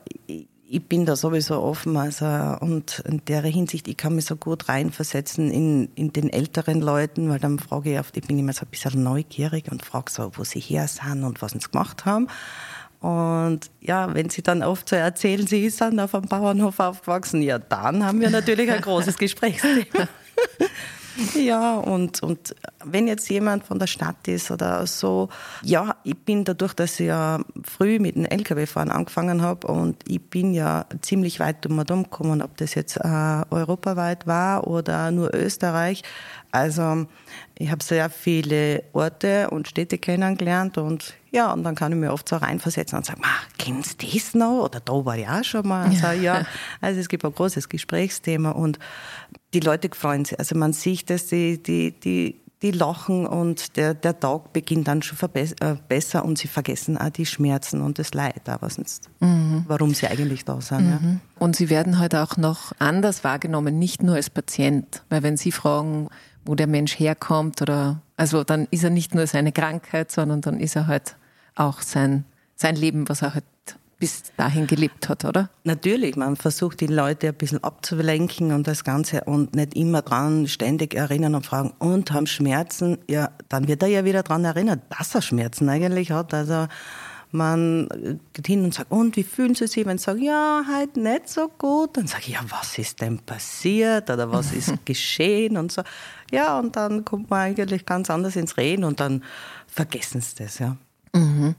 ich 0.69 0.83
bin 0.83 1.05
da 1.05 1.15
sowieso 1.15 1.61
offen. 1.61 1.97
Also, 1.97 2.25
und 2.59 2.99
in 3.07 3.21
der 3.25 3.41
Hinsicht, 3.43 3.87
ich 3.87 3.97
kann 3.97 4.15
mich 4.15 4.25
so 4.25 4.35
gut 4.35 4.69
reinversetzen 4.69 5.49
in, 5.49 5.89
in 5.95 6.13
den 6.13 6.29
älteren 6.29 6.81
Leuten, 6.81 7.29
weil 7.29 7.39
dann 7.39 7.59
frage 7.59 7.93
ich 7.93 7.99
oft, 7.99 8.15
ich 8.17 8.27
bin 8.27 8.37
immer 8.37 8.53
so 8.53 8.65
ein 8.65 8.69
bisschen 8.69 9.03
neugierig 9.03 9.71
und 9.71 9.83
frage 9.83 10.11
so, 10.11 10.31
wo 10.35 10.43
sie 10.43 10.59
her 10.59 10.87
sind 10.87 11.23
und 11.23 11.41
was 11.41 11.53
sie 11.53 11.59
gemacht 11.59 12.05
haben. 12.05 12.27
Und 12.99 13.69
ja, 13.79 14.13
wenn 14.13 14.29
sie 14.29 14.41
dann 14.41 14.63
oft 14.63 14.89
so 14.89 14.95
erzählen, 14.95 15.45
sie 15.45 15.69
sind 15.69 15.99
auf 15.99 16.15
einem 16.15 16.27
Bauernhof 16.27 16.79
aufgewachsen, 16.79 17.41
ja, 17.41 17.59
dann 17.59 18.05
haben 18.05 18.21
wir 18.21 18.29
natürlich 18.29 18.71
ein 18.71 18.81
großes 18.81 19.17
Gesprächsthema. 19.19 20.07
Ja, 21.33 21.75
und, 21.77 22.21
und 22.21 22.55
wenn 22.83 23.07
jetzt 23.07 23.29
jemand 23.29 23.65
von 23.65 23.79
der 23.79 23.87
Stadt 23.87 24.27
ist 24.27 24.51
oder 24.51 24.85
so, 24.85 25.29
ja, 25.63 25.95
ich 26.03 26.15
bin 26.17 26.43
dadurch, 26.43 26.73
dass 26.73 26.99
ich 26.99 27.07
ja 27.07 27.39
früh 27.63 27.97
mit 27.99 28.15
dem 28.15 28.25
LKW-Fahren 28.25 28.91
angefangen 28.91 29.41
habe 29.41 29.67
und 29.67 29.97
ich 30.07 30.21
bin 30.21 30.53
ja 30.53 30.85
ziemlich 31.01 31.39
weit 31.39 31.65
um 31.65 31.79
und 31.79 31.89
um 31.89 32.03
gekommen, 32.03 32.41
ob 32.41 32.55
das 32.57 32.75
jetzt 32.75 32.97
äh, 32.97 33.41
europaweit 33.49 34.27
war 34.27 34.67
oder 34.67 35.09
nur 35.11 35.33
Österreich. 35.33 36.03
Also 36.51 37.07
ich 37.59 37.71
habe 37.71 37.83
sehr 37.83 38.09
viele 38.09 38.83
Orte 38.93 39.49
und 39.49 39.67
Städte 39.67 39.97
kennengelernt 39.97 40.77
und 40.77 41.15
ja, 41.31 41.51
und 41.51 41.63
dann 41.63 41.75
kann 41.75 41.91
ich 41.91 41.97
mir 41.97 42.13
oft 42.13 42.27
so 42.29 42.37
reinversetzen 42.37 42.97
und 42.97 43.05
sagen, 43.05 43.21
kennst 43.57 44.01
du 44.01 44.07
das 44.07 44.33
noch? 44.33 44.65
Oder 44.65 44.79
da 44.79 44.93
war 45.05 45.17
ich 45.17 45.27
auch 45.27 45.43
schon 45.43 45.67
mal. 45.67 45.85
Also, 45.87 46.07
ja, 46.21 46.45
also 46.81 46.99
es 46.99 47.09
gibt 47.09 47.25
ein 47.25 47.33
großes 47.33 47.69
Gesprächsthema 47.69 48.51
und 48.51 48.79
die 49.53 49.59
Leute 49.59 49.89
freuen 49.93 50.25
sich. 50.25 50.39
Also 50.39 50.57
man 50.57 50.73
sieht, 50.73 51.09
dass 51.09 51.27
die, 51.27 51.61
die, 51.61 51.91
die, 51.91 52.39
die 52.61 52.71
lachen 52.71 53.27
und 53.27 53.75
der, 53.75 53.93
der 53.93 54.19
Tag 54.19 54.53
beginnt 54.53 54.87
dann 54.87 55.01
schon 55.01 55.17
äh, 55.33 55.75
besser 55.87 56.25
und 56.25 56.37
sie 56.37 56.47
vergessen 56.47 56.97
auch 56.97 57.09
die 57.09 57.25
Schmerzen 57.25 57.81
und 57.81 57.99
das 57.99 58.13
Leid, 58.13 58.47
aber 58.47 58.69
sonst, 58.69 59.09
mhm. 59.19 59.65
warum 59.67 59.93
sie 59.93 60.07
eigentlich 60.07 60.45
da 60.45 60.59
sind. 60.61 60.85
Mhm. 60.85 60.91
Ja. 60.91 61.19
Und 61.39 61.55
sie 61.55 61.69
werden 61.69 61.99
halt 61.99 62.15
auch 62.15 62.37
noch 62.37 62.71
anders 62.79 63.23
wahrgenommen, 63.23 63.77
nicht 63.77 64.01
nur 64.01 64.15
als 64.15 64.29
Patient, 64.29 65.03
weil 65.09 65.23
wenn 65.23 65.37
sie 65.37 65.51
fragen, 65.51 66.07
wo 66.47 66.55
der 66.55 66.67
Mensch 66.67 66.97
herkommt 66.97 67.61
oder, 67.61 68.01
also 68.15 68.43
dann 68.43 68.67
ist 68.71 68.83
er 68.83 68.89
nicht 68.89 69.13
nur 69.13 69.27
seine 69.27 69.51
Krankheit, 69.51 70.11
sondern 70.11 70.41
dann 70.41 70.59
ist 70.59 70.75
er 70.75 70.87
halt 70.87 71.15
auch 71.55 71.81
sein, 71.81 72.25
sein 72.55 72.75
Leben, 72.75 73.07
was 73.09 73.21
er 73.21 73.33
halt 73.33 73.43
bis 73.99 74.23
dahin 74.37 74.67
gelebt 74.67 75.09
hat, 75.09 75.25
oder? 75.25 75.49
Natürlich, 75.63 76.15
man 76.15 76.35
versucht 76.35 76.81
die 76.81 76.87
Leute 76.87 77.29
ein 77.29 77.33
bisschen 77.33 77.63
abzulenken 77.63 78.51
und 78.51 78.67
das 78.67 78.83
Ganze 78.83 79.21
und 79.23 79.55
nicht 79.55 79.75
immer 79.75 80.03
dran 80.03 80.47
ständig 80.47 80.93
erinnern 80.93 81.33
und 81.33 81.45
fragen, 81.45 81.73
und 81.79 82.11
haben 82.11 82.27
Schmerzen? 82.27 82.99
Ja, 83.09 83.31
dann 83.49 83.67
wird 83.67 83.81
er 83.81 83.89
ja 83.89 84.05
wieder 84.05 84.21
dran 84.21 84.45
erinnert, 84.45 84.81
dass 84.89 85.15
er 85.15 85.23
Schmerzen 85.23 85.67
eigentlich 85.69 86.11
hat. 86.11 86.33
Also 86.33 86.67
man 87.37 88.19
geht 88.33 88.47
hin 88.47 88.63
und 88.63 88.73
sagt, 88.73 88.91
und 88.91 89.15
wie 89.15 89.23
fühlen 89.23 89.55
Sie 89.55 89.67
sich? 89.67 89.85
Wenn 89.85 89.97
Sie 89.97 90.05
sagen, 90.05 90.21
ja, 90.21 90.63
halt 90.67 90.97
nicht 90.97 91.29
so 91.29 91.47
gut, 91.47 91.95
dann 91.97 92.07
sage 92.07 92.23
ich, 92.27 92.33
ja, 92.33 92.41
was 92.49 92.77
ist 92.77 93.01
denn 93.01 93.19
passiert 93.19 94.09
oder 94.09 94.31
was 94.31 94.51
ist 94.51 94.73
geschehen 94.85 95.57
und 95.57 95.71
so. 95.71 95.83
Ja, 96.31 96.59
und 96.59 96.75
dann 96.75 97.05
kommt 97.05 97.29
man 97.29 97.39
eigentlich 97.41 97.85
ganz 97.85 98.09
anders 98.09 98.35
ins 98.35 98.57
Reden 98.57 98.83
und 98.83 98.99
dann 98.99 99.23
vergessen 99.67 100.21
Sie 100.21 100.43
das, 100.43 100.59
ja. 100.59 100.77
Mhm. 101.13 101.55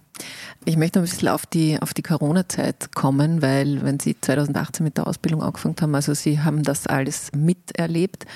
Ich 0.64 0.76
möchte 0.76 0.98
ein 0.98 1.02
bisschen 1.02 1.28
auf 1.28 1.46
die, 1.46 1.80
auf 1.80 1.94
die 1.94 2.02
Corona-Zeit 2.02 2.94
kommen, 2.94 3.40
weil 3.42 3.82
wenn 3.82 4.00
Sie 4.00 4.20
2018 4.20 4.84
mit 4.84 4.96
der 4.96 5.06
Ausbildung 5.06 5.42
angefangen 5.42 5.76
haben, 5.80 5.94
also 5.94 6.14
Sie 6.14 6.40
haben 6.40 6.62
das 6.62 6.86
alles 6.86 7.30
miterlebt. 7.34 8.26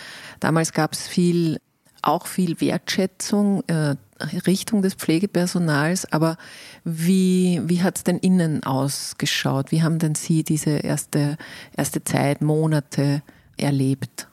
Damals 0.41 0.73
gab 0.73 0.93
es 0.93 1.07
viel, 1.07 1.61
auch 2.01 2.27
viel 2.27 2.61
Wertschätzung, 2.61 3.63
äh, 3.69 3.97
Richtung 4.47 4.83
des 4.83 4.95
Pflegepersonals, 4.95 6.13
aber 6.13 6.37
wie, 6.85 7.61
wie 7.65 7.83
hat 7.83 7.97
es 7.97 8.05
denn 8.05 8.19
innen 8.19 8.63
ausgeschaut? 8.63 9.73
Wie 9.73 9.83
haben 9.83 9.99
denn 9.99 10.15
Sie 10.15 10.45
diese 10.45 10.71
erste, 10.71 11.37
erste 11.77 12.05
Zeit, 12.05 12.43
Monate 12.43 13.23
erlebt? 13.57 14.29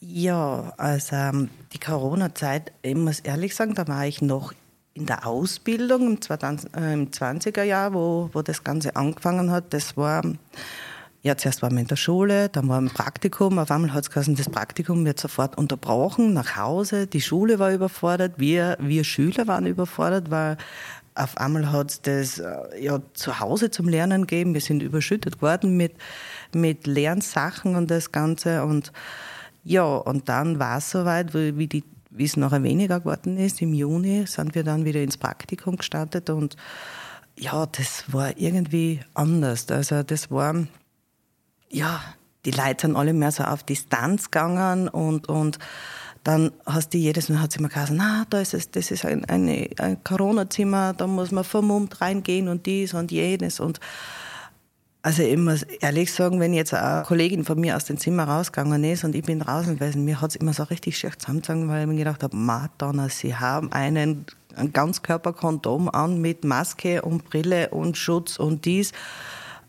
Ja, 0.00 0.72
also 0.76 1.16
ähm, 1.16 1.50
die 1.72 1.78
Corona-Zeit, 1.78 2.72
ich 2.82 2.94
muss 2.94 3.20
ehrlich 3.20 3.54
sagen, 3.54 3.74
da 3.74 3.86
war 3.88 4.06
ich 4.06 4.22
noch 4.22 4.52
in 4.94 5.06
der 5.06 5.26
Ausbildung 5.26 6.08
im 6.08 6.20
20er 6.20 7.60
äh, 7.60 7.68
Jahr, 7.68 7.94
wo, 7.94 8.30
wo 8.32 8.42
das 8.42 8.64
Ganze 8.64 8.96
angefangen 8.96 9.50
hat. 9.50 9.72
Das 9.72 9.96
war, 9.96 10.22
ja, 11.22 11.36
zuerst 11.36 11.62
waren 11.62 11.74
wir 11.74 11.80
in 11.80 11.88
der 11.88 11.96
Schule, 11.96 12.48
dann 12.48 12.68
war 12.68 12.80
ein 12.80 12.90
Praktikum. 12.90 13.58
Auf 13.58 13.70
einmal 13.70 13.92
hat 13.92 14.04
es 14.04 14.10
gesagt, 14.10 14.38
das 14.38 14.48
Praktikum 14.48 15.04
wird 15.04 15.18
sofort 15.18 15.58
unterbrochen, 15.58 16.32
nach 16.32 16.56
Hause. 16.56 17.06
Die 17.06 17.20
Schule 17.20 17.58
war 17.58 17.72
überfordert, 17.72 18.34
wir, 18.36 18.76
wir 18.80 19.02
Schüler 19.04 19.46
waren 19.48 19.66
überfordert, 19.66 20.30
weil 20.30 20.56
auf 21.14 21.36
einmal 21.36 21.72
hat 21.72 21.90
es 21.90 22.02
das 22.02 22.38
äh, 22.38 22.80
ja, 22.80 23.00
zu 23.14 23.40
Hause 23.40 23.70
zum 23.70 23.88
Lernen 23.88 24.22
gegeben. 24.22 24.54
Wir 24.54 24.60
sind 24.60 24.82
überschüttet 24.82 25.42
worden 25.42 25.76
mit, 25.76 25.94
mit 26.54 26.86
Lernsachen 26.86 27.74
und 27.74 27.90
das 27.90 28.12
Ganze. 28.12 28.64
Und 28.64 28.92
ja, 29.64 29.84
und 29.84 30.28
dann 30.28 30.60
war 30.60 30.78
es 30.78 30.90
soweit, 30.90 31.34
wie 31.34 31.66
die 31.66 31.82
wie 32.10 32.24
es 32.24 32.36
nachher 32.36 32.62
weniger 32.62 33.00
geworden 33.00 33.36
ist, 33.36 33.62
im 33.62 33.72
Juni 33.72 34.26
sind 34.26 34.54
wir 34.54 34.64
dann 34.64 34.84
wieder 34.84 35.00
ins 35.00 35.16
Praktikum 35.16 35.76
gestartet 35.76 36.30
und 36.30 36.56
ja, 37.38 37.66
das 37.66 38.12
war 38.12 38.36
irgendwie 38.36 39.00
anders. 39.14 39.70
Also 39.70 40.02
das 40.02 40.30
war, 40.30 40.66
ja, 41.70 42.00
die 42.44 42.50
Leute 42.50 42.86
sind 42.86 42.96
alle 42.96 43.12
mehr 43.12 43.32
so 43.32 43.44
auf 43.44 43.62
Distanz 43.62 44.30
gegangen 44.30 44.88
und, 44.88 45.28
und 45.28 45.58
dann 46.24 46.52
hast 46.66 46.94
du 46.94 46.98
jedes 46.98 47.28
Mal 47.28 47.40
hat 47.40 47.52
sie 47.52 47.60
mir 47.62 47.68
gesagt, 47.68 47.92
na, 47.92 48.24
da 48.30 48.40
ist 48.40 48.54
es, 48.54 48.70
das 48.70 48.90
ist 48.90 49.04
ein, 49.04 49.24
eine, 49.26 49.68
ein 49.78 50.02
Corona-Zimmer, 50.04 50.92
da 50.94 51.06
muss 51.06 51.30
man 51.30 51.44
vermummt 51.44 52.00
reingehen 52.00 52.48
und 52.48 52.66
dies 52.66 52.94
und 52.94 53.10
jenes 53.10 53.60
und 53.60 53.80
also 55.00 55.22
ich 55.22 55.38
muss 55.38 55.62
ehrlich 55.62 56.12
sagen, 56.12 56.40
wenn 56.40 56.52
jetzt 56.52 56.74
eine 56.74 57.04
Kollegin 57.04 57.44
von 57.44 57.58
mir 57.58 57.76
aus 57.76 57.84
dem 57.84 57.98
Zimmer 57.98 58.24
rausgegangen 58.24 58.82
ist 58.84 59.04
und 59.04 59.14
ich 59.14 59.22
bin 59.22 59.38
draußen 59.38 59.78
gewesen, 59.78 60.04
mir 60.04 60.20
hat 60.20 60.30
es 60.30 60.36
immer 60.36 60.52
so 60.52 60.64
richtig 60.64 60.98
schief 60.98 61.16
zusammengezogen, 61.16 61.68
weil 61.68 61.82
ich 61.82 61.86
mir 61.86 61.96
gedacht 61.96 62.22
habe, 62.22 62.36
Madonna, 62.36 63.08
sie 63.08 63.34
haben 63.34 63.72
einen, 63.72 64.26
ein 64.56 64.72
Ganzkörperkondom 64.72 65.88
an 65.88 66.20
mit 66.20 66.44
Maske 66.44 67.02
und 67.02 67.24
Brille 67.30 67.70
und 67.70 67.96
Schutz 67.96 68.38
und 68.38 68.64
dies. 68.64 68.92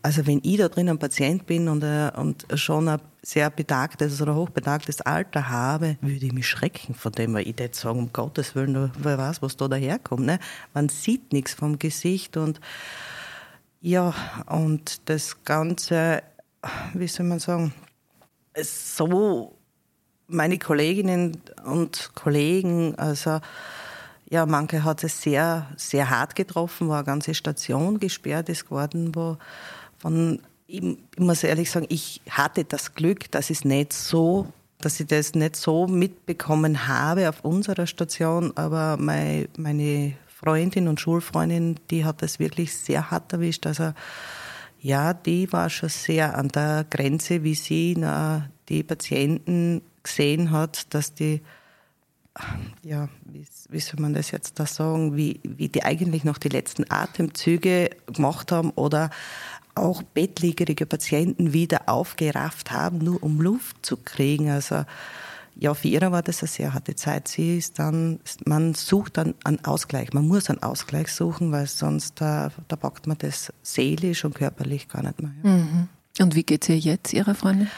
Also 0.02 0.26
wenn 0.26 0.40
ich 0.42 0.56
da 0.56 0.68
drin 0.68 0.88
ein 0.88 0.98
Patient 0.98 1.46
bin 1.46 1.68
und, 1.68 1.82
äh, 1.82 2.10
und 2.16 2.46
schon 2.54 2.88
ein 2.88 3.00
sehr 3.22 3.50
betagtes 3.50 4.20
oder 4.22 4.34
hochbetagtes 4.34 5.02
Alter 5.02 5.50
habe, 5.50 5.98
würde 6.00 6.24
ich 6.24 6.32
mich 6.32 6.48
schrecken 6.48 6.94
von 6.94 7.12
dem, 7.12 7.34
weil 7.34 7.46
ich 7.46 7.58
jetzt 7.58 7.80
sagen, 7.80 7.98
um 7.98 8.12
Gottes 8.12 8.54
Willen, 8.54 8.90
wer 8.98 9.18
weiß, 9.18 9.42
was 9.42 9.56
da 9.58 9.68
daherkommt. 9.68 10.24
Ne? 10.24 10.38
Man 10.72 10.88
sieht 10.88 11.32
nichts 11.32 11.52
vom 11.52 11.78
Gesicht 11.78 12.36
und 12.38 12.60
ja, 13.82 14.14
und 14.46 15.08
das 15.08 15.44
Ganze, 15.44 16.22
wie 16.94 17.06
soll 17.06 17.26
man 17.26 17.38
sagen, 17.38 17.72
so 18.56 19.56
meine 20.28 20.58
Kolleginnen 20.58 21.40
und 21.64 22.10
Kollegen, 22.14 22.94
also 22.96 23.40
ja, 24.30 24.46
manche 24.46 24.84
hat 24.84 25.02
es 25.02 25.22
sehr, 25.22 25.66
sehr 25.76 26.08
hart 26.08 26.36
getroffen, 26.36 26.88
wo 26.88 26.92
eine 26.92 27.04
ganze 27.04 27.34
Station 27.34 27.98
gesperrt 27.98 28.48
ist 28.48 28.66
geworden, 28.66 29.14
wo 29.14 29.38
von, 30.00 30.40
ich, 30.66 30.82
ich 30.82 31.18
muss 31.18 31.44
ehrlich 31.44 31.70
sagen, 31.70 31.86
ich 31.88 32.20
hatte 32.28 32.64
das 32.64 32.94
Glück, 32.94 33.30
dass 33.30 33.50
es 33.50 33.64
nicht 33.64 33.92
so 33.92 34.52
dass 34.80 34.98
ich 34.98 35.06
das 35.06 35.34
nicht 35.34 35.56
so 35.56 35.86
mitbekommen 35.86 36.88
habe 36.88 37.28
auf 37.28 37.44
unserer 37.44 37.86
Station, 37.86 38.52
aber 38.56 38.96
meine, 38.96 39.48
meine 39.56 40.14
Freundin 40.26 40.88
und 40.88 41.00
Schulfreundin, 41.00 41.76
die 41.90 42.04
hat 42.04 42.22
das 42.22 42.38
wirklich 42.38 42.74
sehr 42.74 43.10
hart 43.10 43.32
erwischt. 43.32 43.66
Also 43.66 43.92
ja, 44.80 45.12
die 45.12 45.52
war 45.52 45.68
schon 45.68 45.90
sehr 45.90 46.36
an 46.36 46.48
der 46.48 46.86
Grenze, 46.88 47.42
wie 47.44 47.54
sie 47.54 47.94
na, 47.98 48.48
die 48.70 48.82
Patienten 48.82 49.82
gesehen 50.02 50.50
hat, 50.50 50.94
dass 50.94 51.12
die, 51.12 51.42
ja, 52.82 53.10
wie, 53.26 53.44
wie 53.68 53.80
soll 53.80 54.00
man 54.00 54.14
das 54.14 54.30
jetzt 54.30 54.58
da 54.58 54.64
sagen, 54.64 55.14
wie, 55.14 55.40
wie 55.42 55.68
die 55.68 55.82
eigentlich 55.82 56.24
noch 56.24 56.38
die 56.38 56.48
letzten 56.48 56.90
Atemzüge 56.90 57.90
gemacht 58.06 58.50
haben 58.50 58.70
oder 58.70 59.10
auch 59.80 60.02
bettlägerige 60.02 60.86
Patienten 60.86 61.52
wieder 61.52 61.88
aufgerafft 61.88 62.70
haben, 62.70 62.98
nur 62.98 63.22
um 63.22 63.40
Luft 63.40 63.84
zu 63.84 63.96
kriegen. 63.96 64.50
Also 64.50 64.84
ja, 65.56 65.74
für 65.74 65.88
ihre 65.88 66.12
war 66.12 66.22
das 66.22 66.42
eine 66.42 66.48
sehr 66.48 66.74
harte 66.74 66.94
Zeit. 66.94 67.28
Sie 67.28 67.58
ist 67.58 67.78
dann, 67.78 68.20
man 68.46 68.74
sucht 68.74 69.18
dann 69.18 69.34
einen 69.44 69.64
Ausgleich. 69.64 70.12
Man 70.12 70.26
muss 70.26 70.48
einen 70.48 70.62
Ausgleich 70.62 71.12
suchen, 71.12 71.52
weil 71.52 71.66
sonst 71.66 72.20
da, 72.20 72.50
da 72.68 72.76
packt 72.76 73.06
man 73.06 73.18
das 73.18 73.52
seelisch 73.62 74.24
und 74.24 74.34
körperlich 74.34 74.88
gar 74.88 75.02
nicht 75.02 75.20
mehr. 75.20 75.32
Mhm. 75.42 75.88
Und 76.18 76.34
wie 76.34 76.44
geht 76.44 76.62
es 76.62 76.68
ihr 76.68 76.78
jetzt, 76.78 77.12
Ihrer 77.12 77.34
Freundin? 77.34 77.68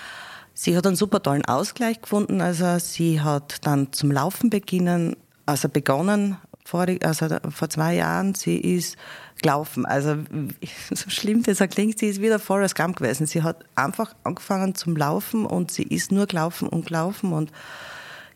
Sie 0.54 0.76
hat 0.76 0.86
einen 0.86 0.96
super 0.96 1.22
tollen 1.22 1.44
Ausgleich 1.44 2.00
gefunden. 2.00 2.40
Also 2.40 2.78
sie 2.78 3.20
hat 3.20 3.66
dann 3.66 3.92
zum 3.92 4.10
Laufen 4.10 4.50
beginnen, 4.50 5.16
also 5.46 5.68
begonnen 5.68 6.36
vor, 6.64 6.86
also 7.02 7.26
vor 7.50 7.68
zwei 7.70 7.96
Jahren. 7.96 8.34
Sie 8.34 8.58
ist 8.58 8.96
gelaufen. 9.42 9.84
Also 9.84 10.16
so 10.94 11.10
schlimm 11.10 11.42
das 11.42 11.58
klingt, 11.58 11.98
sie 11.98 12.06
ist 12.06 12.20
wieder 12.20 12.38
Forrest 12.38 12.74
Gump 12.74 12.96
gewesen. 12.96 13.26
Sie 13.26 13.42
hat 13.42 13.64
einfach 13.74 14.14
angefangen 14.24 14.74
zum 14.74 14.96
Laufen 14.96 15.44
und 15.46 15.70
sie 15.70 15.82
ist 15.82 16.12
nur 16.12 16.26
gelaufen 16.26 16.68
und 16.68 16.86
gelaufen 16.86 17.32
und 17.32 17.52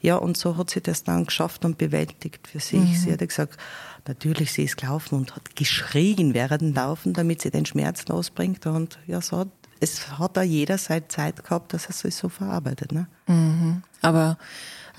ja, 0.00 0.16
und 0.16 0.36
so 0.36 0.56
hat 0.56 0.70
sie 0.70 0.80
das 0.80 1.04
dann 1.04 1.26
geschafft 1.26 1.64
und 1.64 1.78
bewältigt 1.78 2.46
für 2.46 2.60
sich. 2.60 2.78
Mhm. 2.78 2.94
Sie 2.94 3.12
hat 3.12 3.20
gesagt, 3.20 3.56
natürlich, 4.06 4.52
sie 4.52 4.64
ist 4.64 4.76
gelaufen 4.76 5.16
und 5.16 5.34
hat 5.34 5.56
geschrien 5.56 6.34
während 6.34 6.62
dem 6.62 6.74
Laufen, 6.74 7.12
damit 7.12 7.42
sie 7.42 7.50
den 7.50 7.66
Schmerz 7.66 8.06
losbringt. 8.06 8.66
Und 8.66 8.98
ja, 9.06 9.20
so 9.20 9.38
hat, 9.38 9.48
es 9.80 10.18
hat 10.18 10.36
da 10.36 10.42
jeder 10.42 10.78
seine 10.78 11.08
Zeit 11.08 11.42
gehabt, 11.42 11.72
dass 11.72 11.86
er 11.86 11.92
sich 11.92 12.14
so 12.14 12.28
verarbeitet. 12.28 12.92
Ne? 12.92 13.08
Mhm. 13.26 13.82
Aber 14.02 14.38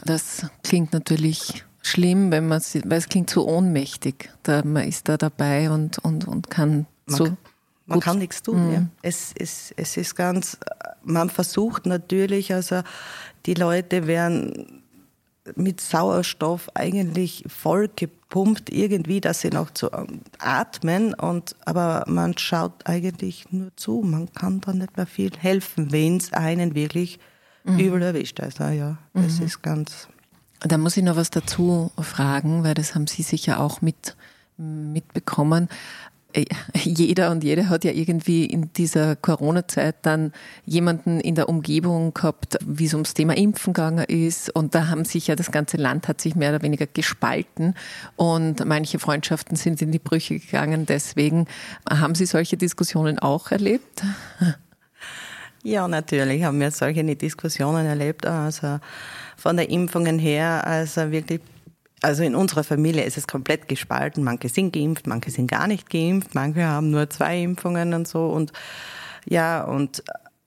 das 0.03 0.47
klingt 0.63 0.93
natürlich 0.93 1.63
schlimm, 1.87 2.31
wenn 2.31 2.47
man 2.47 2.61
weil 2.61 2.97
es 2.97 3.09
klingt 3.09 3.29
so 3.29 3.47
ohnmächtig. 3.47 4.29
Da, 4.43 4.63
man 4.63 4.87
ist 4.87 5.07
da 5.09 5.17
dabei 5.17 5.69
und, 5.69 5.99
und, 5.99 6.27
und 6.27 6.49
kann 6.49 6.85
man, 7.05 7.17
so. 7.17 7.37
Man 7.85 7.99
kann 8.01 8.19
nichts 8.19 8.43
tun. 8.43 8.67
Mhm. 8.67 8.73
Ja. 8.73 8.85
Es, 9.01 9.33
es, 9.37 9.73
es 9.77 9.97
ist 9.97 10.15
ganz, 10.15 10.57
man 11.03 11.29
versucht 11.29 11.85
natürlich, 11.85 12.53
also 12.53 12.81
die 13.45 13.53
Leute 13.53 14.07
werden 14.07 14.83
mit 15.55 15.79
Sauerstoff 15.79 16.69
eigentlich 16.73 17.45
voll 17.47 17.89
gepumpt 17.95 18.69
irgendwie, 18.69 19.21
dass 19.21 19.41
sie 19.41 19.49
noch 19.49 19.71
zu 19.71 19.89
atmen 20.39 21.13
und 21.13 21.55
aber 21.65 22.03
man 22.07 22.37
schaut 22.37 22.85
eigentlich 22.85 23.45
nur 23.51 23.71
zu. 23.77 24.01
Man 24.05 24.31
kann 24.33 24.59
da 24.59 24.73
nicht 24.73 24.97
mehr 24.97 25.05
viel 25.05 25.31
helfen, 25.37 25.91
wenn 25.91 26.17
es 26.17 26.33
einen 26.33 26.75
wirklich 26.75 27.19
mhm. 27.63 27.79
übel 27.79 28.01
erwischt. 28.01 28.41
Also 28.41 28.65
ja, 28.65 28.97
das 29.13 29.39
mhm. 29.39 29.45
ist 29.45 29.61
ganz 29.61 30.09
da 30.59 30.77
muss 30.77 30.97
ich 30.97 31.03
noch 31.03 31.15
was 31.15 31.29
dazu 31.29 31.91
fragen, 31.99 32.63
weil 32.63 32.73
das 32.73 32.95
haben 32.95 33.07
Sie 33.07 33.21
sicher 33.21 33.59
auch 33.59 33.81
mit, 33.81 34.15
mitbekommen. 34.57 35.69
Äh, 36.33 36.45
jeder 36.83 37.31
und 37.31 37.43
jede 37.43 37.69
hat 37.69 37.83
ja 37.83 37.91
irgendwie 37.91 38.45
in 38.45 38.71
dieser 38.73 39.15
Corona-Zeit 39.15 39.95
dann 40.01 40.33
jemanden 40.65 41.19
in 41.19 41.35
der 41.35 41.49
Umgebung 41.49 42.13
gehabt, 42.13 42.57
wie 42.65 42.85
es 42.85 42.93
ums 42.93 43.13
Thema 43.13 43.35
Impfen 43.35 43.73
gegangen 43.73 44.05
ist. 44.05 44.53
Und 44.53 44.75
da 44.75 44.87
haben 44.87 45.05
sich 45.05 45.27
ja 45.27 45.35
das 45.35 45.51
ganze 45.51 45.77
Land 45.77 46.07
hat 46.07 46.21
sich 46.21 46.35
mehr 46.35 46.49
oder 46.49 46.61
weniger 46.61 46.85
gespalten 46.85 47.75
und 48.15 48.65
manche 48.65 48.99
Freundschaften 48.99 49.55
sind 49.55 49.81
in 49.81 49.91
die 49.91 49.99
Brüche 49.99 50.39
gegangen. 50.39 50.85
Deswegen 50.85 51.47
haben 51.89 52.15
Sie 52.15 52.25
solche 52.25 52.57
Diskussionen 52.57 53.19
auch 53.19 53.51
erlebt? 53.51 54.03
Ja, 55.67 55.85
natürlich 55.85 56.45
haben 56.45 56.61
wir 56.61 56.71
solche 56.71 57.03
Diskussionen 57.03 57.85
erlebt. 57.85 58.25
Also 58.25 58.79
von 59.35 59.57
der 59.57 59.69
Impfungen 59.69 60.17
her, 60.17 60.65
also 60.65 61.11
wirklich 61.11 61.41
also 62.01 62.23
in 62.23 62.35
unserer 62.35 62.63
Familie 62.63 63.03
ist 63.03 63.17
es 63.17 63.27
komplett 63.27 63.67
gespalten. 63.67 64.23
Manche 64.23 64.47
sind 64.47 64.71
geimpft, 64.71 65.07
manche 65.07 65.29
sind 65.29 65.51
gar 65.51 65.67
nicht 65.67 65.89
geimpft, 65.89 66.35
manche 66.35 66.63
haben 66.63 66.89
nur 66.89 67.09
zwei 67.09 67.41
Impfungen 67.41 67.93
und 67.93 68.07
so. 68.07 68.27
Und 68.27 68.53
ja, 69.25 69.61
und 69.61 70.05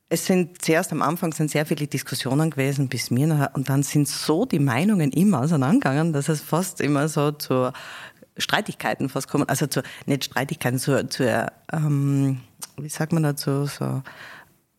es 0.08 0.24
sind 0.24 0.62
zuerst 0.62 0.90
am 0.90 1.02
Anfang 1.02 1.34
sind 1.34 1.50
sehr 1.50 1.66
viele 1.66 1.86
Diskussionen 1.86 2.48
gewesen 2.48 2.88
bis 2.88 3.10
mir 3.10 3.26
nachher, 3.26 3.50
und 3.52 3.68
dann 3.68 3.82
sind 3.82 4.08
so 4.08 4.46
die 4.46 4.58
Meinungen 4.58 5.12
immer 5.12 5.42
auseinandergegangen, 5.42 6.14
dass 6.14 6.30
es 6.30 6.40
fast 6.40 6.80
immer 6.80 7.08
so 7.08 7.30
zu 7.32 7.72
Streitigkeiten 8.38 9.10
fast 9.10 9.28
kommen. 9.28 9.46
Also 9.50 9.66
zu, 9.66 9.82
nicht 10.06 10.24
Streitigkeiten, 10.24 10.78
zu, 10.78 11.06
zu 11.08 11.52
ähm, 11.74 12.40
wie 12.78 12.88
sagt 12.88 13.12
man 13.12 13.22
dazu, 13.22 13.66
so 13.66 14.02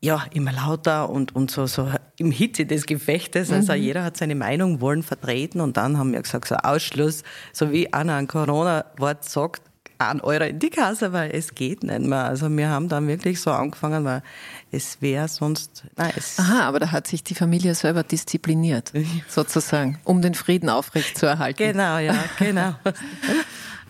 ja, 0.03 0.25
immer 0.33 0.51
lauter 0.51 1.09
und, 1.09 1.35
und 1.35 1.51
so, 1.51 1.67
so 1.67 1.87
im 2.17 2.31
Hitze 2.31 2.65
des 2.65 2.87
Gefechtes. 2.87 3.51
Also 3.51 3.73
mhm. 3.73 3.79
jeder 3.79 4.03
hat 4.03 4.17
seine 4.17 4.33
Meinung 4.33 4.81
wollen 4.81 5.03
vertreten 5.03 5.61
und 5.61 5.77
dann 5.77 5.97
haben 5.97 6.11
wir 6.11 6.21
gesagt, 6.21 6.47
so 6.47 6.55
Ausschluss, 6.55 7.23
so 7.53 7.71
wie 7.71 7.93
einer 7.93 8.15
ein 8.15 8.27
Corona-Wort 8.27 9.23
sagt, 9.23 9.61
ein 9.99 10.19
Euro 10.21 10.45
in 10.45 10.57
die 10.57 10.71
Kasse, 10.71 11.13
weil 11.13 11.29
es 11.31 11.53
geht 11.53 11.83
nicht 11.83 12.01
mehr. 12.01 12.25
Also 12.25 12.49
wir 12.49 12.69
haben 12.69 12.89
dann 12.89 13.07
wirklich 13.07 13.39
so 13.39 13.51
angefangen, 13.51 14.03
weil 14.03 14.23
es 14.71 14.99
wäre 15.01 15.27
sonst. 15.27 15.83
Nein, 15.95 16.11
es 16.15 16.39
Aha, 16.39 16.63
aber 16.63 16.79
da 16.79 16.91
hat 16.91 17.05
sich 17.05 17.23
die 17.23 17.35
Familie 17.35 17.75
selber 17.75 18.01
diszipliniert, 18.01 18.91
sozusagen, 19.27 19.99
um 20.03 20.23
den 20.23 20.33
Frieden 20.33 20.69
aufrechtzuerhalten. 20.69 21.73
Genau, 21.73 21.99
ja, 21.99 22.15
genau. 22.39 22.73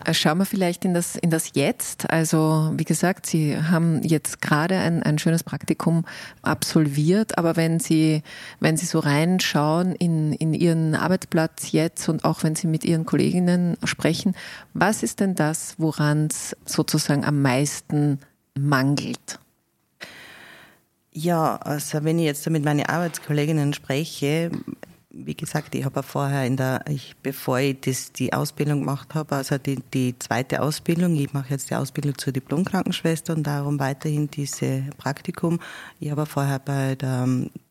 Äh, 0.04 0.14
schauen 0.14 0.38
wir 0.38 0.46
vielleicht 0.46 0.84
in 0.84 0.94
das, 0.94 1.16
in 1.16 1.30
das 1.30 1.50
Jetzt. 1.54 2.10
Also, 2.10 2.72
wie 2.74 2.84
gesagt, 2.84 3.26
Sie 3.26 3.56
haben 3.56 4.02
jetzt 4.02 4.40
gerade 4.40 4.78
ein, 4.78 5.02
ein 5.02 5.18
schönes 5.18 5.44
Praktikum 5.44 6.04
absolviert, 6.42 7.38
aber 7.38 7.56
wenn 7.56 7.80
Sie, 7.80 8.22
wenn 8.60 8.76
Sie 8.76 8.86
so 8.86 8.98
reinschauen 8.98 9.94
in, 9.94 10.32
in 10.32 10.54
Ihren 10.54 10.94
Arbeitsplatz 10.94 11.72
jetzt 11.72 12.08
und 12.08 12.24
auch 12.24 12.42
wenn 12.42 12.54
Sie 12.54 12.66
mit 12.66 12.84
Ihren 12.84 13.06
Kolleginnen 13.06 13.76
sprechen, 13.84 14.34
was 14.74 15.02
ist 15.02 15.20
denn 15.20 15.34
das, 15.34 15.74
woran 15.78 16.28
es 16.30 16.56
sozusagen 16.64 17.24
am 17.24 17.42
meisten 17.42 18.18
mangelt? 18.54 19.38
Ja, 21.14 21.56
also 21.56 22.04
wenn 22.04 22.18
ich 22.18 22.24
jetzt 22.24 22.48
mit 22.48 22.64
meinen 22.64 22.86
Arbeitskolleginnen 22.86 23.74
spreche, 23.74 24.50
wie 25.12 25.34
gesagt, 25.34 25.74
ich 25.74 25.84
habe 25.84 26.02
vorher 26.02 26.46
in 26.46 26.56
der, 26.56 26.84
ich, 26.88 27.14
bevor 27.22 27.58
ich 27.58 27.80
das, 27.80 28.12
die 28.12 28.32
Ausbildung 28.32 28.80
gemacht 28.80 29.14
habe, 29.14 29.36
also 29.36 29.58
die, 29.58 29.78
die 29.92 30.18
zweite 30.18 30.62
Ausbildung, 30.62 31.14
ich 31.16 31.32
mache 31.32 31.50
jetzt 31.50 31.70
die 31.70 31.74
Ausbildung 31.74 32.16
zur 32.16 32.32
Diplomkrankenschwester 32.32 33.34
und 33.34 33.46
darum 33.46 33.78
weiterhin 33.78 34.30
diese 34.30 34.84
Praktikum. 34.96 35.60
Ich 36.00 36.10
habe 36.10 36.24
vorher 36.24 36.58
bei 36.58 36.94
der, 36.94 37.28